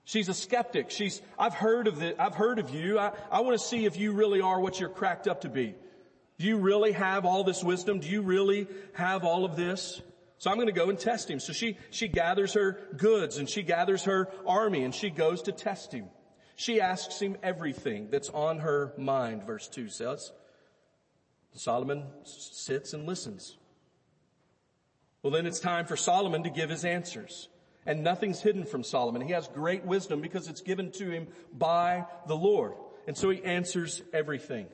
She's 0.04 0.28
a 0.28 0.34
skeptic. 0.34 0.90
She's, 0.90 1.22
I've 1.38 1.54
heard 1.54 1.86
of 1.86 1.98
the, 1.98 2.20
I've 2.20 2.34
heard 2.34 2.58
of 2.58 2.68
you. 2.68 2.98
I, 2.98 3.12
I 3.30 3.40
want 3.40 3.58
to 3.58 3.66
see 3.66 3.86
if 3.86 3.96
you 3.96 4.12
really 4.12 4.42
are 4.42 4.60
what 4.60 4.78
you're 4.78 4.90
cracked 4.90 5.26
up 5.26 5.40
to 5.40 5.48
be. 5.48 5.74
Do 6.38 6.46
you 6.46 6.58
really 6.58 6.92
have 6.92 7.24
all 7.24 7.44
this 7.44 7.64
wisdom? 7.64 8.00
Do 8.00 8.08
you 8.10 8.20
really 8.20 8.66
have 8.92 9.24
all 9.24 9.46
of 9.46 9.56
this? 9.56 10.02
So 10.36 10.50
I'm 10.50 10.58
going 10.58 10.66
to 10.66 10.72
go 10.72 10.90
and 10.90 10.98
test 10.98 11.30
him. 11.30 11.40
So 11.40 11.54
she, 11.54 11.78
she 11.88 12.08
gathers 12.08 12.52
her 12.52 12.78
goods 12.98 13.38
and 13.38 13.48
she 13.48 13.62
gathers 13.62 14.04
her 14.04 14.28
army 14.46 14.84
and 14.84 14.94
she 14.94 15.08
goes 15.08 15.40
to 15.44 15.52
test 15.52 15.92
him. 15.92 16.10
She 16.56 16.78
asks 16.78 17.20
him 17.20 17.38
everything 17.42 18.08
that's 18.10 18.28
on 18.28 18.58
her 18.58 18.92
mind, 18.98 19.44
verse 19.44 19.66
2 19.66 19.88
says. 19.88 20.30
Solomon 21.54 22.04
sits 22.24 22.92
and 22.92 23.06
listens. 23.06 23.56
Well, 25.22 25.32
then 25.32 25.46
it's 25.46 25.60
time 25.60 25.86
for 25.86 25.96
Solomon 25.96 26.44
to 26.44 26.50
give 26.50 26.70
his 26.70 26.84
answers. 26.84 27.48
And 27.86 28.04
nothing's 28.04 28.40
hidden 28.40 28.64
from 28.64 28.84
Solomon. 28.84 29.22
He 29.22 29.32
has 29.32 29.48
great 29.48 29.84
wisdom 29.84 30.20
because 30.20 30.48
it's 30.48 30.60
given 30.60 30.92
to 30.92 31.10
him 31.10 31.28
by 31.52 32.06
the 32.26 32.36
Lord. 32.36 32.74
And 33.06 33.16
so 33.16 33.30
he 33.30 33.42
answers 33.42 34.02
everything. 34.12 34.66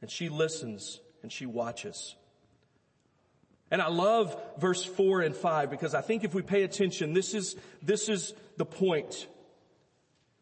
And 0.00 0.10
she 0.10 0.28
listens 0.28 1.00
and 1.22 1.32
she 1.32 1.46
watches. 1.46 2.14
And 3.70 3.82
I 3.82 3.88
love 3.88 4.40
verse 4.58 4.84
four 4.84 5.20
and 5.20 5.34
five 5.34 5.70
because 5.70 5.94
I 5.94 6.00
think 6.00 6.22
if 6.22 6.34
we 6.34 6.42
pay 6.42 6.62
attention, 6.62 7.12
this 7.12 7.34
is, 7.34 7.56
this 7.82 8.08
is 8.08 8.32
the 8.56 8.64
point. 8.64 9.26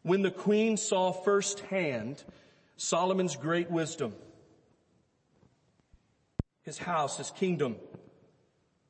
When 0.03 0.21
the 0.21 0.31
queen 0.31 0.77
saw 0.77 1.11
firsthand 1.11 2.23
Solomon's 2.83 3.37
great 3.37 3.71
wisdom, 3.71 4.13
his 6.63 6.77
house, 6.77 7.15
his 7.15 7.31
kingdom. 7.31 7.77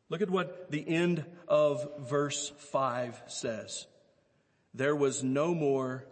Look 0.09 0.23
at 0.23 0.31
what 0.31 0.71
the 0.71 0.85
end 0.87 1.23
of 1.47 1.87
verse 1.99 2.51
5 2.71 3.21
says. 3.27 3.85
There 4.73 4.95
was 4.95 5.23
no 5.23 5.53
more 5.53 6.05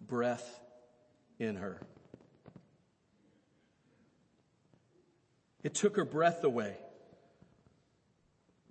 breath 0.00 0.60
in 1.40 1.56
her. 1.56 1.80
It 5.64 5.74
took 5.74 5.96
her 5.96 6.04
breath 6.04 6.44
away. 6.44 6.76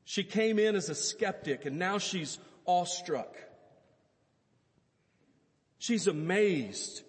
She 0.06 0.23
came 0.23 0.58
in 0.58 0.78
as 0.78 0.88
a 0.88 0.95
skeptic 0.95 1.65
and 1.65 1.78
now 1.78 1.97
she's 1.97 2.39
awestruck. 2.65 3.36
She's 5.80 6.08
amazed 6.08 7.04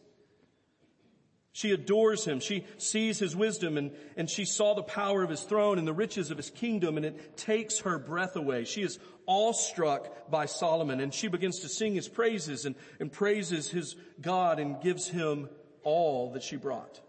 She 1.54 1.70
adores 1.70 2.24
him. 2.24 2.40
She 2.40 2.66
sees 2.78 3.20
his 3.20 3.36
wisdom 3.36 3.78
and, 3.78 3.92
and 4.16 4.28
she 4.28 4.44
saw 4.44 4.74
the 4.74 4.82
power 4.82 5.22
of 5.22 5.30
his 5.30 5.42
throne 5.42 5.78
and 5.78 5.86
the 5.86 5.92
riches 5.92 6.32
of 6.32 6.36
his 6.36 6.50
kingdom 6.50 6.96
and 6.96 7.06
it 7.06 7.36
takes 7.36 7.78
her 7.78 7.96
breath 7.96 8.34
away. 8.34 8.64
She 8.64 8.82
is 8.82 8.98
awestruck 9.28 10.28
by 10.28 10.46
Solomon 10.46 10.98
and 11.00 11.14
she 11.14 11.28
begins 11.28 11.60
to 11.60 11.68
sing 11.68 11.94
his 11.94 12.08
praises 12.08 12.64
and, 12.64 12.74
and 12.98 13.10
praises 13.10 13.68
his 13.70 13.94
God 14.20 14.58
and 14.58 14.82
gives 14.82 15.06
him 15.06 15.48
all 15.84 16.32
that 16.32 16.42
she 16.42 16.56
brought. 16.56 17.00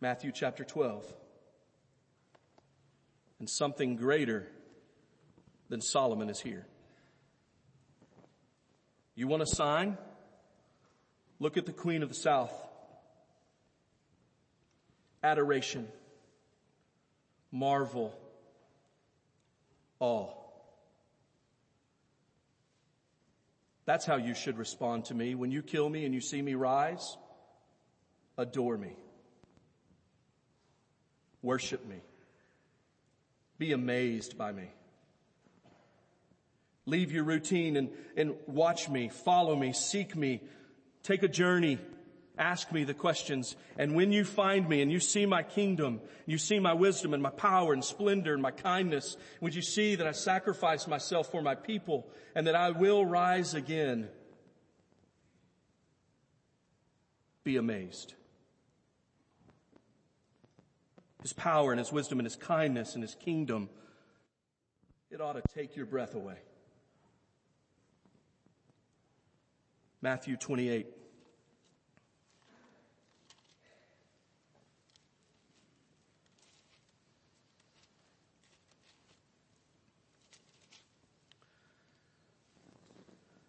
Matthew 0.00 0.32
chapter 0.32 0.64
12. 0.64 1.06
And 3.38 3.48
something 3.48 3.94
greater 3.94 4.48
than 5.68 5.80
Solomon 5.82 6.30
is 6.30 6.40
here. 6.40 6.66
You 9.14 9.28
want 9.28 9.44
a 9.44 9.46
sign? 9.46 9.98
Look 11.40 11.56
at 11.56 11.66
the 11.66 11.72
Queen 11.72 12.02
of 12.02 12.08
the 12.08 12.14
South. 12.14 12.52
Adoration, 15.22 15.88
marvel, 17.50 18.14
awe. 20.00 20.32
That's 23.84 24.04
how 24.04 24.16
you 24.16 24.34
should 24.34 24.58
respond 24.58 25.06
to 25.06 25.14
me. 25.14 25.34
When 25.34 25.50
you 25.50 25.62
kill 25.62 25.88
me 25.88 26.04
and 26.04 26.14
you 26.14 26.20
see 26.20 26.42
me 26.42 26.54
rise, 26.54 27.16
adore 28.36 28.76
me. 28.76 28.96
Worship 31.42 31.86
me. 31.86 32.02
Be 33.58 33.72
amazed 33.72 34.36
by 34.36 34.52
me. 34.52 34.70
Leave 36.84 37.12
your 37.12 37.24
routine 37.24 37.76
and, 37.76 37.90
and 38.16 38.34
watch 38.46 38.88
me, 38.88 39.08
follow 39.08 39.54
me, 39.54 39.72
seek 39.72 40.16
me, 40.16 40.42
Take 41.08 41.22
a 41.22 41.28
journey. 41.28 41.78
Ask 42.36 42.70
me 42.70 42.84
the 42.84 42.92
questions. 42.92 43.56
And 43.78 43.94
when 43.94 44.12
you 44.12 44.26
find 44.26 44.68
me 44.68 44.82
and 44.82 44.92
you 44.92 45.00
see 45.00 45.24
my 45.24 45.42
kingdom, 45.42 46.02
you 46.26 46.36
see 46.36 46.58
my 46.58 46.74
wisdom 46.74 47.14
and 47.14 47.22
my 47.22 47.30
power 47.30 47.72
and 47.72 47.82
splendor 47.82 48.34
and 48.34 48.42
my 48.42 48.50
kindness, 48.50 49.16
would 49.40 49.54
you 49.54 49.62
see 49.62 49.94
that 49.94 50.06
I 50.06 50.12
sacrifice 50.12 50.86
myself 50.86 51.30
for 51.30 51.40
my 51.40 51.54
people 51.54 52.06
and 52.34 52.46
that 52.46 52.54
I 52.54 52.72
will 52.72 53.06
rise 53.06 53.54
again? 53.54 54.10
Be 57.42 57.56
amazed. 57.56 58.12
His 61.22 61.32
power 61.32 61.72
and 61.72 61.78
His 61.78 61.90
wisdom 61.90 62.18
and 62.18 62.26
His 62.26 62.36
kindness 62.36 62.92
and 62.92 63.02
His 63.02 63.14
kingdom, 63.14 63.70
it 65.10 65.22
ought 65.22 65.36
to 65.36 65.42
take 65.54 65.74
your 65.74 65.86
breath 65.86 66.14
away. 66.14 66.36
Matthew 70.02 70.36
28. 70.36 70.97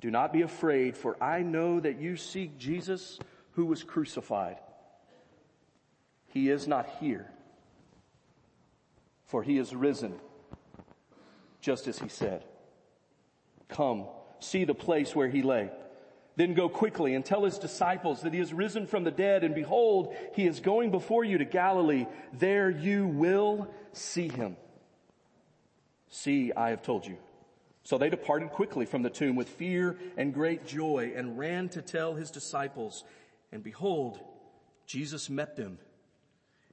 do 0.00 0.10
not 0.10 0.32
be 0.32 0.42
afraid 0.42 0.96
for 0.96 1.22
I 1.22 1.42
know 1.42 1.80
that 1.80 2.00
you 2.00 2.16
seek 2.16 2.58
Jesus 2.58 3.18
who 3.52 3.66
was 3.66 3.82
crucified. 3.82 4.58
He 6.28 6.50
is 6.50 6.66
not 6.66 6.88
here 7.00 7.30
for 9.26 9.42
he 9.42 9.58
is 9.58 9.74
risen 9.74 10.14
just 11.60 11.88
as 11.88 11.98
he 11.98 12.08
said. 12.08 12.44
Come, 13.68 14.04
see 14.38 14.64
the 14.64 14.74
place 14.74 15.14
where 15.16 15.28
he 15.28 15.42
lay. 15.42 15.70
Then 16.36 16.54
go 16.54 16.68
quickly 16.68 17.14
and 17.14 17.24
tell 17.24 17.44
his 17.44 17.58
disciples 17.58 18.22
that 18.22 18.34
he 18.34 18.40
is 18.40 18.52
risen 18.52 18.86
from 18.86 19.02
the 19.02 19.10
dead 19.10 19.42
and 19.42 19.54
behold, 19.54 20.14
he 20.34 20.46
is 20.46 20.60
going 20.60 20.90
before 20.90 21.24
you 21.24 21.38
to 21.38 21.44
Galilee. 21.44 22.06
There 22.32 22.70
you 22.70 23.06
will 23.06 23.68
see 23.92 24.28
him. 24.28 24.56
See, 26.10 26.52
I 26.52 26.70
have 26.70 26.82
told 26.82 27.06
you. 27.06 27.16
So 27.84 27.98
they 27.98 28.08
departed 28.08 28.50
quickly 28.50 28.86
from 28.86 29.02
the 29.02 29.10
tomb 29.10 29.36
with 29.36 29.48
fear 29.48 29.96
and 30.16 30.32
great 30.32 30.66
joy 30.66 31.12
and 31.14 31.38
ran 31.38 31.68
to 31.70 31.82
tell 31.82 32.14
his 32.14 32.30
disciples. 32.30 33.04
And 33.52 33.62
behold, 33.62 34.18
Jesus 34.86 35.28
met 35.28 35.56
them 35.56 35.78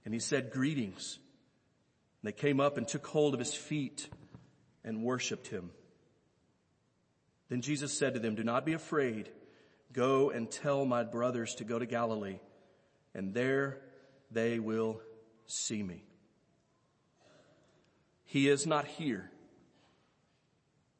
and 0.05 0.13
he 0.13 0.19
said, 0.19 0.51
greetings. 0.51 1.19
And 2.21 2.29
they 2.29 2.31
came 2.31 2.59
up 2.59 2.77
and 2.77 2.87
took 2.87 3.05
hold 3.05 3.33
of 3.33 3.39
his 3.39 3.53
feet 3.53 4.07
and 4.83 5.03
worshiped 5.03 5.47
him. 5.47 5.71
Then 7.49 7.61
Jesus 7.61 7.97
said 7.97 8.13
to 8.13 8.19
them, 8.19 8.35
do 8.35 8.43
not 8.43 8.65
be 8.65 8.73
afraid. 8.73 9.29
Go 9.91 10.29
and 10.29 10.49
tell 10.49 10.85
my 10.85 11.03
brothers 11.03 11.55
to 11.55 11.65
go 11.65 11.77
to 11.77 11.85
Galilee 11.85 12.39
and 13.13 13.33
there 13.33 13.79
they 14.31 14.59
will 14.59 15.01
see 15.45 15.81
me. 15.83 16.05
He 18.23 18.47
is 18.47 18.65
not 18.65 18.85
here. 18.85 19.30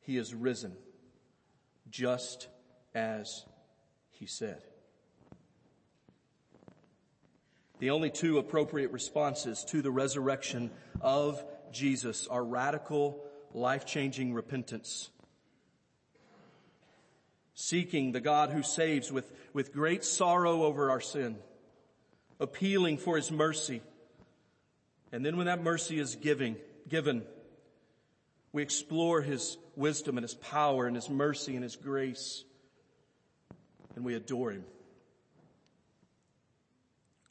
He 0.02 0.18
is 0.18 0.34
risen 0.34 0.76
just 1.90 2.48
as 2.94 3.46
he 4.10 4.26
said. 4.26 4.62
The 7.80 7.90
only 7.90 8.12
two 8.12 8.38
appropriate 8.38 8.92
responses 8.92 9.66
to 9.70 9.82
the 9.82 9.92
resurrection 9.92 10.70
of 11.02 11.44
Jesus 11.72 12.28
are 12.28 12.44
radical 12.44 13.24
life-changing 13.54 14.34
repentance. 14.34 15.10
Seeking 17.54 18.12
the 18.12 18.22
God 18.22 18.52
who 18.52 18.64
saves 18.64 19.12
with, 19.12 19.32
with 19.54 19.74
great 19.74 20.04
sorrow 20.04 20.64
over 20.64 20.92
our 20.92 21.02
sin. 21.02 21.38
Appealing 22.40 22.98
for 22.98 23.18
His 23.18 23.32
mercy. 23.32 23.82
And 25.12 25.26
then 25.26 25.38
when 25.38 25.48
that 25.48 25.64
mercy 25.64 26.00
is 26.00 26.16
giving, 26.16 26.56
given, 26.88 27.24
we 28.54 28.62
explore 28.62 29.22
His 29.22 29.58
wisdom 29.76 30.18
and 30.18 30.24
His 30.24 30.34
power 30.34 30.86
and 30.86 30.96
His 30.96 31.10
mercy 31.10 31.56
and 31.56 31.64
His 31.64 31.76
grace. 31.76 32.44
And 33.96 34.04
we 34.04 34.16
adore 34.16 34.52
Him. 34.52 34.66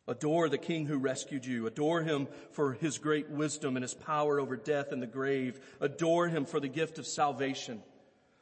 Adore 0.09 0.49
the 0.49 0.59
King 0.59 0.87
who 0.87 0.99
rescued 0.99 1.45
you. 1.45 1.67
Adore 1.67 2.03
Him 2.03 2.27
for 2.53 2.73
His 2.73 2.99
great 2.99 3.31
wisdom 3.31 3.77
and 3.77 3.83
His 3.83 3.95
power 3.95 4.41
over 4.41 4.57
death 4.57 4.93
and 4.93 5.03
the 5.03 5.07
grave. 5.07 5.61
Adore 5.81 6.29
Him 6.29 6.47
for 6.47 6.59
the 6.59 6.69
gift 6.69 6.99
of 6.99 7.07
salvation. 7.07 7.83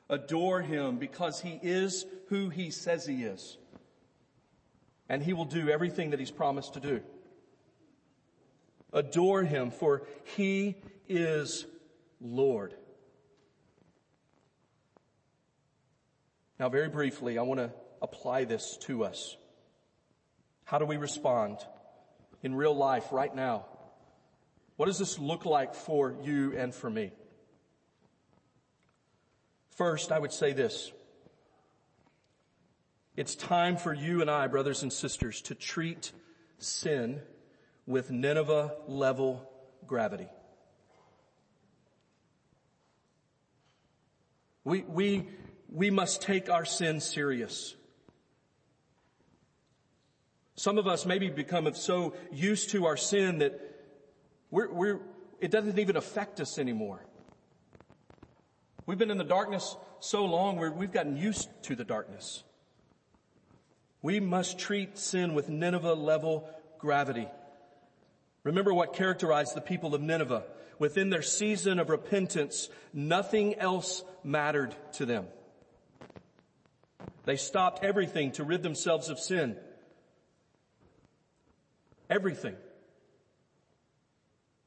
Adore 0.08 0.62
Him 0.62 0.96
because 0.96 1.40
He 1.40 1.58
is 1.62 2.06
who 2.28 2.48
He 2.48 2.70
says 2.70 3.06
He 3.06 3.24
is. 3.24 3.58
And 5.08 5.22
He 5.22 5.32
will 5.32 5.44
do 5.44 5.68
everything 5.68 6.10
that 6.10 6.20
He's 6.20 6.30
promised 6.30 6.74
to 6.74 6.80
do. 6.80 7.00
Adore 8.92 9.42
Him 9.42 9.70
for 9.70 10.06
He 10.36 10.76
is 11.08 11.66
Lord. 12.20 12.74
Now 16.58 16.68
very 16.68 16.88
briefly, 16.88 17.38
I 17.38 17.42
want 17.42 17.60
to 17.60 17.70
apply 18.02 18.44
this 18.44 18.76
to 18.82 19.04
us. 19.04 19.36
How 20.64 20.78
do 20.78 20.84
we 20.84 20.96
respond 20.96 21.58
in 22.42 22.54
real 22.54 22.74
life 22.74 23.12
right 23.12 23.34
now? 23.34 23.66
What 24.76 24.86
does 24.86 24.98
this 24.98 25.18
look 25.18 25.44
like 25.44 25.74
for 25.74 26.14
you 26.22 26.56
and 26.56 26.74
for 26.74 26.90
me? 26.90 27.12
First, 29.76 30.12
I 30.12 30.18
would 30.18 30.32
say 30.32 30.52
this. 30.52 30.92
It's 33.16 33.34
time 33.34 33.76
for 33.76 33.92
you 33.92 34.20
and 34.20 34.30
I, 34.30 34.46
brothers 34.46 34.82
and 34.82 34.92
sisters, 34.92 35.40
to 35.42 35.54
treat 35.54 36.12
sin 36.58 37.20
with 37.86 38.10
Nineveh 38.10 38.74
level 38.86 39.48
gravity. 39.86 40.28
We, 44.68 44.82
we, 44.82 45.26
we 45.72 45.90
must 45.90 46.20
take 46.20 46.50
our 46.50 46.66
sin 46.66 47.00
serious. 47.00 47.74
Some 50.56 50.76
of 50.76 50.86
us 50.86 51.06
maybe 51.06 51.30
become 51.30 51.72
so 51.72 52.14
used 52.30 52.68
to 52.70 52.84
our 52.84 52.98
sin 52.98 53.38
that 53.38 53.58
we're, 54.50 54.70
we're, 54.70 55.00
it 55.40 55.50
doesn't 55.50 55.78
even 55.78 55.96
affect 55.96 56.38
us 56.38 56.58
anymore. 56.58 57.02
We've 58.84 58.98
been 58.98 59.10
in 59.10 59.16
the 59.16 59.24
darkness 59.24 59.74
so 60.00 60.26
long 60.26 60.56
where 60.56 60.70
we've 60.70 60.92
gotten 60.92 61.16
used 61.16 61.48
to 61.62 61.74
the 61.74 61.84
darkness. 61.84 62.44
We 64.02 64.20
must 64.20 64.58
treat 64.58 64.98
sin 64.98 65.32
with 65.32 65.48
Nineveh 65.48 65.94
level 65.94 66.46
gravity. 66.78 67.26
Remember 68.44 68.74
what 68.74 68.92
characterized 68.92 69.54
the 69.54 69.62
people 69.62 69.94
of 69.94 70.02
Nineveh. 70.02 70.44
Within 70.78 71.10
their 71.10 71.22
season 71.22 71.78
of 71.78 71.90
repentance, 71.90 72.68
nothing 72.92 73.56
else 73.56 74.04
mattered 74.22 74.74
to 74.92 75.06
them. 75.06 75.26
They 77.24 77.36
stopped 77.36 77.84
everything 77.84 78.32
to 78.32 78.44
rid 78.44 78.62
themselves 78.62 79.08
of 79.08 79.18
sin. 79.18 79.56
Everything. 82.08 82.56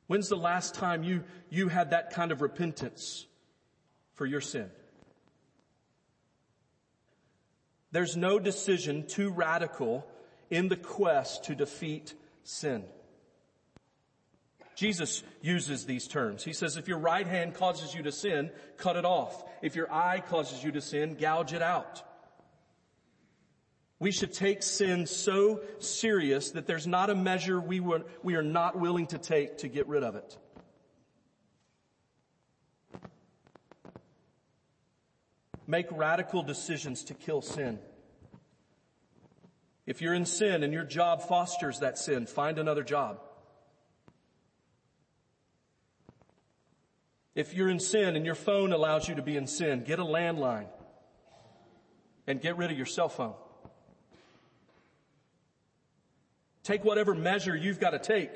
When's 0.07 0.27
the 0.27 0.35
last 0.35 0.75
time 0.75 1.03
you, 1.03 1.23
you 1.49 1.69
had 1.69 1.91
that 1.91 2.11
kind 2.11 2.31
of 2.31 2.41
repentance 2.41 3.25
for 4.15 4.25
your 4.25 4.41
sin? 4.41 4.69
There's 7.91 8.15
no 8.15 8.37
decision 8.37 9.07
too 9.07 9.31
radical 9.31 10.05
in 10.49 10.67
the 10.67 10.75
quest 10.75 11.45
to 11.45 11.55
defeat 11.55 12.13
sin. 12.43 12.83
Jesus 14.81 15.21
uses 15.43 15.85
these 15.85 16.07
terms. 16.07 16.43
He 16.43 16.53
says, 16.53 16.75
if 16.75 16.87
your 16.87 16.97
right 16.97 17.27
hand 17.27 17.53
causes 17.53 17.93
you 17.93 18.01
to 18.01 18.11
sin, 18.11 18.49
cut 18.77 18.95
it 18.95 19.05
off. 19.05 19.43
If 19.61 19.75
your 19.75 19.93
eye 19.93 20.23
causes 20.27 20.63
you 20.63 20.71
to 20.71 20.81
sin, 20.81 21.17
gouge 21.21 21.53
it 21.53 21.61
out. 21.61 22.01
We 23.99 24.09
should 24.11 24.33
take 24.33 24.63
sin 24.63 25.05
so 25.05 25.61
serious 25.77 26.49
that 26.53 26.65
there's 26.65 26.87
not 26.87 27.11
a 27.11 27.15
measure 27.15 27.61
we, 27.61 27.79
were, 27.79 28.05
we 28.23 28.33
are 28.33 28.41
not 28.41 28.75
willing 28.75 29.05
to 29.07 29.19
take 29.19 29.59
to 29.59 29.67
get 29.67 29.87
rid 29.87 30.03
of 30.03 30.15
it. 30.15 30.35
Make 35.67 35.91
radical 35.91 36.41
decisions 36.41 37.03
to 37.03 37.13
kill 37.13 37.43
sin. 37.43 37.77
If 39.85 40.01
you're 40.01 40.15
in 40.15 40.25
sin 40.25 40.63
and 40.63 40.73
your 40.73 40.85
job 40.85 41.21
fosters 41.21 41.81
that 41.81 41.99
sin, 41.99 42.25
find 42.25 42.57
another 42.57 42.81
job. 42.81 43.19
If 47.33 47.53
you're 47.53 47.69
in 47.69 47.79
sin 47.79 48.15
and 48.15 48.25
your 48.25 48.35
phone 48.35 48.73
allows 48.73 49.07
you 49.07 49.15
to 49.15 49.21
be 49.21 49.37
in 49.37 49.47
sin, 49.47 49.83
get 49.83 49.99
a 49.99 50.03
landline 50.03 50.67
and 52.27 52.41
get 52.41 52.57
rid 52.57 52.71
of 52.71 52.77
your 52.77 52.85
cell 52.85 53.09
phone. 53.09 53.35
Take 56.63 56.83
whatever 56.83 57.15
measure 57.15 57.55
you've 57.55 57.79
got 57.79 57.91
to 57.91 57.99
take. 57.99 58.31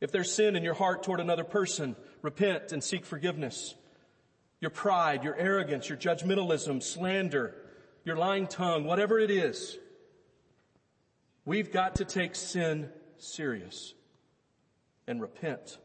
If 0.00 0.12
there's 0.12 0.30
sin 0.30 0.54
in 0.54 0.62
your 0.62 0.74
heart 0.74 1.02
toward 1.02 1.20
another 1.20 1.44
person, 1.44 1.96
repent 2.20 2.72
and 2.72 2.84
seek 2.84 3.06
forgiveness. 3.06 3.74
Your 4.60 4.70
pride, 4.70 5.24
your 5.24 5.34
arrogance, 5.34 5.88
your 5.88 5.98
judgmentalism, 5.98 6.82
slander, 6.82 7.54
your 8.04 8.16
lying 8.16 8.46
tongue, 8.46 8.84
whatever 8.84 9.18
it 9.18 9.30
is, 9.30 9.76
we've 11.46 11.72
got 11.72 11.96
to 11.96 12.04
take 12.04 12.34
sin 12.34 12.90
serious 13.16 13.94
and 15.06 15.20
repent. 15.20 15.78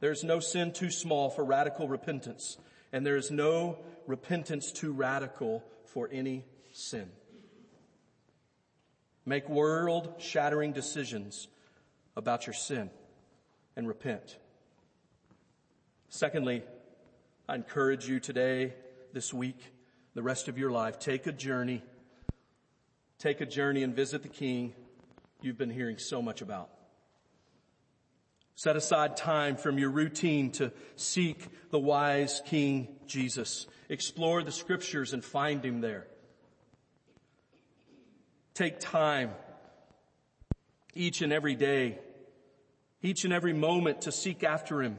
There's 0.00 0.24
no 0.24 0.40
sin 0.40 0.72
too 0.72 0.90
small 0.90 1.30
for 1.30 1.44
radical 1.44 1.86
repentance, 1.88 2.58
and 2.92 3.06
there 3.06 3.16
is 3.16 3.30
no 3.30 3.78
repentance 4.06 4.72
too 4.72 4.92
radical 4.92 5.62
for 5.86 6.08
any 6.10 6.44
sin. 6.72 7.08
Make 9.24 9.48
world 9.48 10.14
shattering 10.18 10.72
decisions 10.72 11.46
about 12.16 12.46
your 12.46 12.54
sin 12.54 12.90
and 13.76 13.86
repent. 13.86 14.38
Secondly, 16.08 16.64
I 17.48 17.54
encourage 17.54 18.08
you 18.08 18.18
today, 18.18 18.74
this 19.12 19.32
week, 19.32 19.58
the 20.14 20.22
rest 20.22 20.48
of 20.48 20.58
your 20.58 20.70
life, 20.70 20.98
take 20.98 21.26
a 21.26 21.32
journey. 21.32 21.82
Take 23.18 23.40
a 23.40 23.46
journey 23.46 23.82
and 23.82 23.94
visit 23.94 24.22
the 24.22 24.28
King 24.28 24.74
you've 25.40 25.58
been 25.58 25.70
hearing 25.70 25.98
so 25.98 26.20
much 26.20 26.42
about. 26.42 26.70
Set 28.54 28.76
aside 28.76 29.16
time 29.16 29.56
from 29.56 29.78
your 29.78 29.90
routine 29.90 30.50
to 30.52 30.72
seek 30.96 31.48
the 31.70 31.78
wise 31.78 32.42
King 32.46 32.88
Jesus. 33.06 33.66
Explore 33.88 34.42
the 34.42 34.52
scriptures 34.52 35.12
and 35.12 35.24
find 35.24 35.64
Him 35.64 35.80
there. 35.80 36.06
Take 38.54 38.80
time 38.80 39.30
each 40.94 41.22
and 41.22 41.32
every 41.32 41.54
day, 41.54 41.98
each 43.02 43.24
and 43.24 43.32
every 43.32 43.54
moment 43.54 44.02
to 44.02 44.12
seek 44.12 44.44
after 44.44 44.82
Him. 44.82 44.98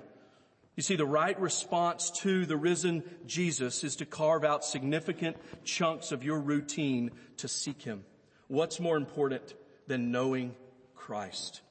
You 0.75 0.81
see, 0.81 0.95
the 0.95 1.05
right 1.05 1.39
response 1.39 2.09
to 2.21 2.47
the 2.47 2.57
risen 2.57 3.03
Jesus 3.27 3.83
is 3.83 3.97
to 3.97 4.05
carve 4.05 4.43
out 4.43 4.65
significant 4.65 5.37
chunks 5.63 6.11
of 6.11 6.23
your 6.23 6.39
routine 6.39 7.11
to 7.37 7.47
seek 7.47 7.83
Him. 7.83 8.03
What's 8.47 8.79
more 8.79 8.97
important 8.97 9.53
than 9.85 10.11
knowing 10.11 10.55
Christ? 10.95 11.61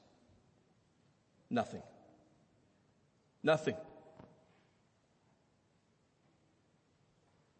Nothing. 1.53 1.83
Nothing. 3.43 3.75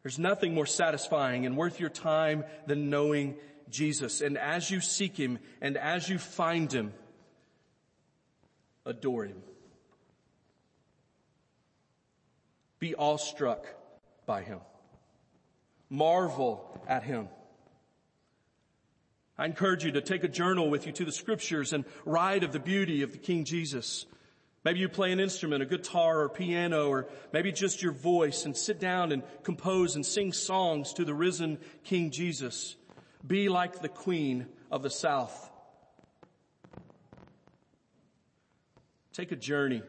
There's 0.02 0.18
nothing 0.18 0.56
more 0.56 0.66
satisfying 0.66 1.46
and 1.46 1.56
worth 1.56 1.80
your 1.80 1.92
time 1.92 2.44
than 2.66 2.90
knowing 2.90 3.36
Jesus. 3.70 4.22
And 4.22 4.36
as 4.36 4.72
you 4.72 4.82
seek 4.82 5.16
Him 5.16 5.38
and 5.62 5.78
as 5.78 6.10
you 6.10 6.18
find 6.18 6.74
Him, 6.74 6.92
adore 8.84 9.26
Him. 9.26 9.44
Be 12.80 12.96
awestruck 12.96 13.68
by 14.26 14.42
Him. 14.42 14.60
Marvel 15.88 16.82
at 16.88 17.04
Him. 17.04 17.28
I 19.38 19.46
encourage 19.46 19.84
you 19.84 19.92
to 19.94 20.02
take 20.02 20.24
a 20.24 20.28
journal 20.28 20.70
with 20.70 20.86
you 20.86 20.92
to 20.94 21.06
the 21.06 21.12
scriptures 21.12 21.74
and 21.74 21.86
write 22.06 22.44
of 22.44 22.52
the 22.52 22.60
beauty 22.60 23.02
of 23.02 23.12
the 23.12 23.18
King 23.18 23.46
Jesus. 23.46 24.06
Maybe 24.64 24.80
you 24.80 24.88
play 24.88 25.12
an 25.12 25.20
instrument, 25.20 25.64
a 25.64 25.66
guitar 25.66 26.22
or 26.22 26.30
piano, 26.30 26.88
or 26.88 27.08
maybe 27.34 27.52
just 27.52 27.82
your 27.82 27.92
voice 27.92 28.46
and 28.46 28.56
sit 28.56 28.80
down 28.80 29.12
and 29.12 29.24
compose 29.44 29.96
and 29.96 30.06
sing 30.06 30.32
songs 30.32 30.94
to 30.94 31.06
the 31.06 31.14
risen 31.14 31.58
King 31.84 32.12
Jesus. 32.12 32.76
Be 33.26 33.50
like 33.50 33.82
the 33.82 33.90
queen 33.90 34.48
of 34.72 34.84
the 34.84 34.90
south. 34.90 35.50
Take 39.14 39.32
a 39.32 39.36
journey 39.36 39.82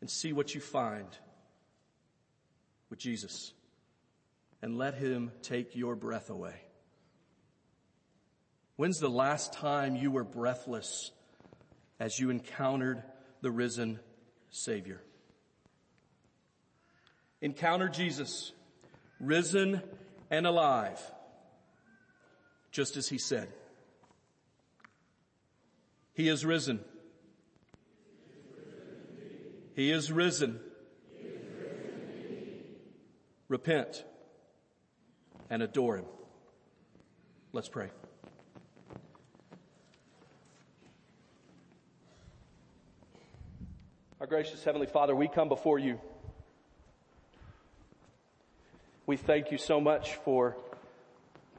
and 0.00 0.08
see 0.08 0.32
what 0.32 0.54
you 0.54 0.60
find 0.60 1.08
with 2.90 2.98
Jesus 2.98 3.52
and 4.62 4.78
let 4.78 4.94
him 4.94 5.32
take 5.42 5.74
your 5.74 5.96
breath 5.96 6.30
away. 6.30 6.54
When's 8.76 8.98
the 8.98 9.08
last 9.08 9.52
time 9.52 9.94
you 9.94 10.10
were 10.10 10.24
breathless 10.24 11.12
as 12.00 12.18
you 12.18 12.30
encountered 12.30 13.02
the 13.40 13.50
risen 13.50 14.00
Savior? 14.50 15.00
Encounter 17.40 17.88
Jesus, 17.88 18.52
risen 19.20 19.80
and 20.30 20.46
alive 20.46 21.00
just 22.72 22.96
as 22.96 23.08
he 23.08 23.18
said. 23.18 23.48
He 26.14 26.28
is 26.28 26.44
risen. 26.44 26.80
He 29.76 29.90
is 29.92 30.10
risen. 30.10 30.58
Repent 33.48 34.04
and 35.50 35.62
adore 35.62 35.98
him. 35.98 36.06
Let's 37.52 37.68
pray. 37.68 37.90
Our 44.24 44.28
gracious 44.28 44.64
Heavenly 44.64 44.86
Father, 44.86 45.14
we 45.14 45.28
come 45.28 45.50
before 45.50 45.78
you. 45.78 46.00
We 49.04 49.18
thank 49.18 49.52
you 49.52 49.58
so 49.58 49.82
much 49.82 50.14
for 50.24 50.56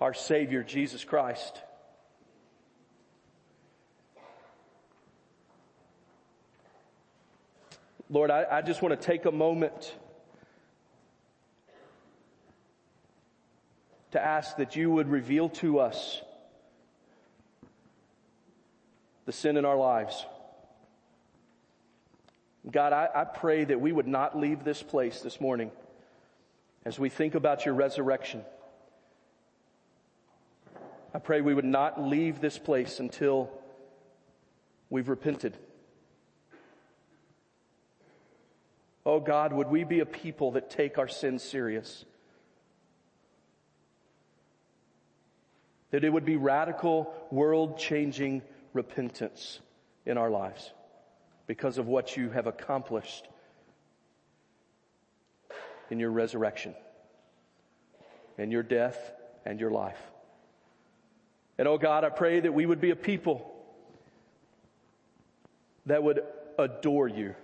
our 0.01 0.15
Savior, 0.15 0.63
Jesus 0.63 1.03
Christ. 1.03 1.61
Lord, 8.09 8.31
I, 8.31 8.47
I 8.51 8.61
just 8.63 8.81
want 8.81 8.99
to 8.99 9.05
take 9.05 9.25
a 9.25 9.31
moment 9.31 9.95
to 14.09 14.19
ask 14.19 14.57
that 14.57 14.75
you 14.75 14.89
would 14.89 15.07
reveal 15.07 15.49
to 15.49 15.77
us 15.77 16.19
the 19.27 19.31
sin 19.31 19.55
in 19.55 19.65
our 19.65 19.77
lives. 19.77 20.25
God, 22.71 22.93
I, 22.93 23.07
I, 23.13 23.23
pray 23.25 23.63
that 23.63 23.79
we 23.79 23.91
would 23.91 24.07
not 24.07 24.37
leave 24.37 24.63
this 24.63 24.81
place 24.81 25.21
this 25.21 25.39
morning 25.39 25.71
as 26.83 26.97
we 26.97 27.09
think 27.09 27.35
about 27.35 27.65
your 27.65 27.75
resurrection. 27.75 28.43
I 31.13 31.19
pray 31.19 31.41
we 31.41 31.53
would 31.53 31.63
not 31.63 32.01
leave 32.01 32.41
this 32.41 32.57
place 32.57 32.99
until 32.99 33.51
we've 34.89 35.09
repented. 35.09 35.55
Oh 39.05 39.19
God, 39.19 39.53
would 39.53 39.67
we 39.67 39.83
be 39.83 39.99
a 39.99 40.05
people 40.05 40.51
that 40.51 40.71
take 40.71 40.97
our 40.97 41.07
sins 41.07 41.43
serious? 41.43 42.03
That 45.91 46.03
it 46.03 46.11
would 46.11 46.25
be 46.25 46.35
radical, 46.35 47.13
world 47.29 47.77
changing 47.77 48.41
repentance 48.73 49.59
in 50.07 50.17
our 50.17 50.31
lives 50.31 50.71
because 51.47 51.77
of 51.77 51.87
what 51.87 52.17
you 52.17 52.29
have 52.29 52.47
accomplished 52.47 53.27
in 55.89 55.99
your 55.99 56.11
resurrection, 56.11 56.73
in 58.37 58.51
your 58.51 58.63
death 58.63 58.97
and 59.45 59.59
your 59.59 59.71
life. 59.71 59.99
And 61.57 61.67
oh 61.67 61.77
God, 61.77 62.03
I 62.03 62.09
pray 62.09 62.39
that 62.39 62.53
we 62.53 62.65
would 62.65 62.81
be 62.81 62.89
a 62.89 62.95
people 62.95 63.51
that 65.85 66.03
would 66.03 66.21
adore 66.57 67.07
you. 67.07 67.35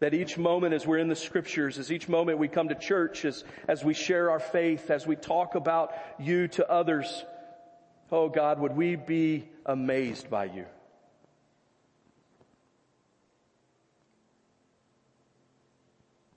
That 0.00 0.14
each 0.14 0.36
moment 0.36 0.74
as 0.74 0.86
we're 0.86 0.98
in 0.98 1.08
the 1.08 1.16
scriptures, 1.16 1.78
as 1.78 1.90
each 1.90 2.08
moment 2.08 2.38
we 2.38 2.48
come 2.48 2.68
to 2.68 2.74
church, 2.74 3.24
as, 3.24 3.44
as 3.68 3.84
we 3.84 3.94
share 3.94 4.30
our 4.30 4.40
faith, 4.40 4.90
as 4.90 5.06
we 5.06 5.16
talk 5.16 5.54
about 5.54 5.92
you 6.18 6.48
to 6.48 6.68
others, 6.68 7.24
oh 8.10 8.28
God, 8.28 8.60
would 8.60 8.76
we 8.76 8.96
be 8.96 9.48
amazed 9.64 10.28
by 10.28 10.46
you? 10.46 10.66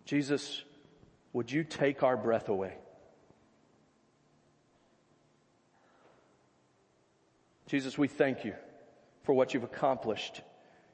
Jesus, 0.06 0.64
would 1.34 1.52
you 1.52 1.64
take 1.64 2.04
our 2.04 2.16
breath 2.16 2.50
away? 2.50 2.78
Jesus, 7.68 7.98
we 7.98 8.08
thank 8.08 8.46
you 8.46 8.54
for 9.24 9.34
what 9.34 9.54
you've 9.54 9.64
accomplished 9.64 10.42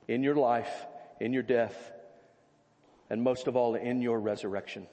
in 0.07 0.23
your 0.23 0.35
life, 0.35 0.85
in 1.19 1.33
your 1.33 1.43
death, 1.43 1.91
and 3.09 3.21
most 3.21 3.47
of 3.47 3.57
all 3.57 3.75
in 3.75 4.01
your 4.01 4.19
resurrection. 4.19 4.87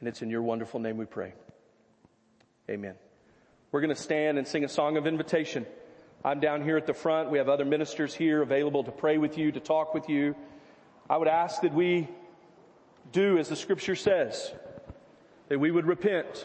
And 0.00 0.08
it's 0.08 0.20
in 0.20 0.30
your 0.30 0.42
wonderful 0.42 0.80
name 0.80 0.96
we 0.96 1.04
pray. 1.04 1.32
Amen. 2.68 2.94
We're 3.70 3.80
going 3.80 3.94
to 3.94 4.00
stand 4.00 4.38
and 4.38 4.46
sing 4.46 4.64
a 4.64 4.68
song 4.68 4.96
of 4.96 5.06
invitation. 5.06 5.64
I'm 6.24 6.40
down 6.40 6.62
here 6.62 6.76
at 6.76 6.86
the 6.86 6.94
front. 6.94 7.30
We 7.30 7.38
have 7.38 7.48
other 7.48 7.64
ministers 7.64 8.14
here 8.14 8.42
available 8.42 8.82
to 8.84 8.90
pray 8.90 9.18
with 9.18 9.38
you, 9.38 9.52
to 9.52 9.60
talk 9.60 9.94
with 9.94 10.08
you. 10.08 10.34
I 11.08 11.16
would 11.16 11.28
ask 11.28 11.62
that 11.62 11.72
we 11.72 12.08
do 13.12 13.38
as 13.38 13.48
the 13.48 13.56
scripture 13.56 13.96
says, 13.96 14.52
that 15.48 15.58
we 15.58 15.70
would 15.70 15.86
repent 15.86 16.44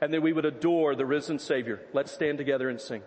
and 0.00 0.12
that 0.12 0.20
we 0.20 0.32
would 0.32 0.44
adore 0.44 0.94
the 0.94 1.06
risen 1.06 1.38
Savior. 1.38 1.80
Let's 1.92 2.12
stand 2.12 2.38
together 2.38 2.68
and 2.68 2.80
sing. 2.80 3.02